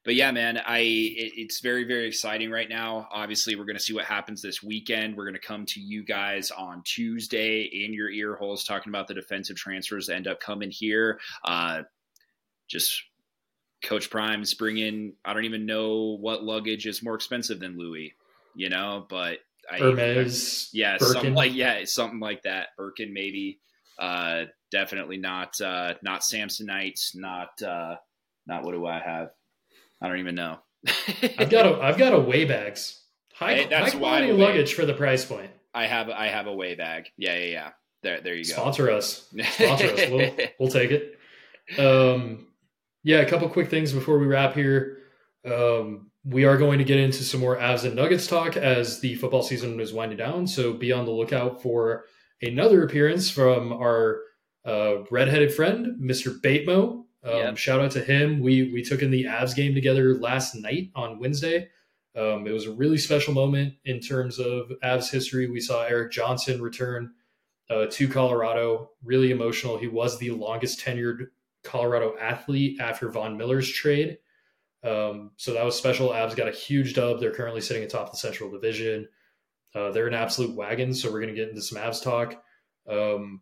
[0.07, 3.09] but yeah, man, I it, it's very very exciting right now.
[3.13, 5.17] Obviously, we're going to see what happens this weekend.
[5.17, 9.07] We're going to come to you guys on Tuesday in your ear holes talking about
[9.07, 11.21] the defensive transfers that end up coming here.
[11.45, 11.83] Uh,
[12.69, 13.03] just
[13.83, 15.13] Coach Prime's bringing.
[15.27, 18.15] I don't even know what luggage is more expensive than Louis,
[18.55, 19.41] you know, but
[19.71, 21.13] I, Hermes, yeah, Birkin.
[21.13, 22.69] something like yeah, something like that.
[22.77, 23.61] Birkin maybe.
[23.99, 27.15] Uh, definitely not uh, not Samsonite.
[27.15, 27.97] Not uh,
[28.47, 29.31] not what do I have?
[30.01, 30.59] I don't even know.
[31.39, 33.03] I've got a I've got a way bags.
[33.35, 35.51] High, hey, high quality luggage for the price point.
[35.75, 37.09] I have I have a way bag.
[37.19, 37.71] Yeah, yeah, yeah.
[38.03, 38.53] There, there you go.
[38.53, 39.29] Sponsor us.
[39.53, 40.11] Sponsor us.
[40.11, 41.19] We'll, we'll take it.
[41.79, 42.47] Um,
[43.03, 44.99] yeah, a couple quick things before we wrap here.
[45.45, 49.15] Um, we are going to get into some more Avs and Nuggets talk as the
[49.15, 50.47] football season is winding down.
[50.47, 52.05] So be on the lookout for
[52.43, 54.21] another appearance from our
[54.65, 56.41] uh, redheaded friend, Mr.
[56.41, 57.05] Batemo.
[57.23, 57.57] Um, yep.
[57.57, 58.41] Shout out to him.
[58.41, 61.69] We we took in the Avs game together last night on Wednesday.
[62.17, 65.49] Um, it was a really special moment in terms of Avs history.
[65.49, 67.13] We saw Erik Johnson return
[67.71, 68.91] uh, to Colorado.
[69.05, 69.79] Really emotional.
[69.79, 71.27] He was the longest tenured
[71.63, 74.19] Colorado athlete after Von Miller's trade.
[74.87, 76.11] Um, so that was special.
[76.11, 77.19] Avs got a huge dub.
[77.19, 79.09] They're currently sitting atop the Central Division.
[79.75, 80.95] Uh, they're an absolute wagon.
[80.95, 82.43] So we're going to get into some Avs talk.
[82.89, 83.41] Um,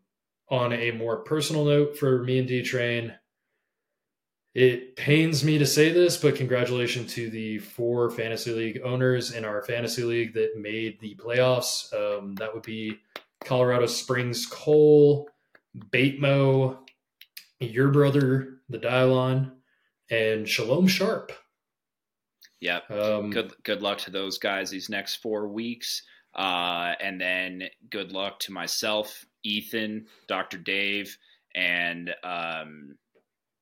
[0.48, 3.14] on a more personal note for me and D Train,
[4.54, 9.44] it pains me to say this, but congratulations to the four fantasy league owners in
[9.44, 11.92] our fantasy league that made the playoffs.
[11.92, 13.00] Um, that would be
[13.44, 15.28] Colorado Springs Cole,
[15.90, 16.78] Batemo,
[17.58, 19.50] your brother, the Dylon,
[20.14, 21.32] and Shalom Sharp.
[22.60, 22.80] Yeah.
[22.88, 26.02] Um, good good luck to those guys these next four weeks.
[26.34, 30.58] Uh, and then good luck to myself, Ethan, Dr.
[30.58, 31.16] Dave,
[31.54, 32.96] and um,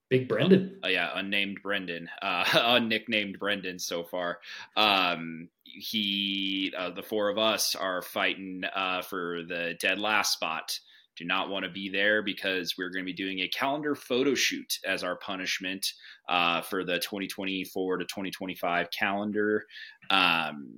[0.09, 0.79] Big Brendan.
[0.83, 4.39] Uh, yeah, unnamed Brendan, uh, unnicknamed Brendan so far.
[4.77, 10.79] Um, he, uh, the four of us are fighting uh, for the dead last spot
[11.17, 14.35] do not want to be there because we're going to be doing a calendar photo
[14.35, 15.87] shoot as our punishment
[16.29, 19.65] uh, for the 2024 to 2025 calendar.
[20.11, 20.69] Um,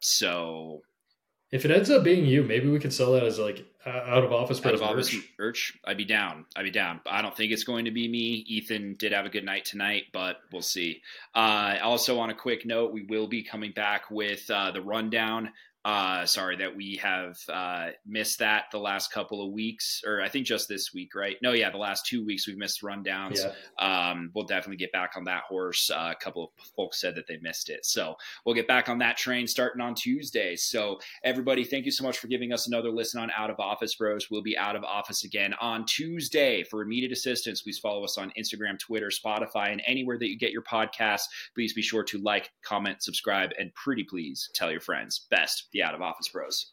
[0.00, 0.80] so
[1.50, 4.22] if it ends up being you, maybe we could sell that as like uh, out
[4.22, 5.76] of office out of office merch.
[5.84, 6.44] I'd be down.
[6.54, 7.00] I'd be down.
[7.06, 8.44] I don't think it's going to be me.
[8.46, 11.02] Ethan did have a good night tonight, but we'll see.
[11.34, 15.50] Uh, also, on a quick note, we will be coming back with uh, the rundown
[15.84, 20.28] uh, sorry that we have uh, missed that the last couple of weeks, or I
[20.28, 21.36] think just this week, right?
[21.42, 23.38] No, yeah, the last two weeks we've missed rundowns.
[23.38, 24.10] Yeah.
[24.10, 25.90] Um, we'll definitely get back on that horse.
[25.90, 28.98] Uh, a couple of folks said that they missed it, so we'll get back on
[28.98, 30.54] that train starting on Tuesday.
[30.54, 33.94] So everybody, thank you so much for giving us another listen on Out of Office
[33.94, 34.30] Bros.
[34.30, 37.62] We'll be out of office again on Tuesday for immediate assistance.
[37.62, 41.24] Please follow us on Instagram, Twitter, Spotify, and anywhere that you get your podcasts.
[41.54, 45.26] Please be sure to like, comment, subscribe, and pretty please tell your friends.
[45.30, 46.72] Best the out of office bros.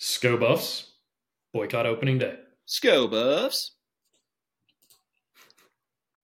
[0.00, 0.92] Sko Buffs,
[1.52, 2.36] boycott opening day.
[2.66, 3.72] Sko Buffs.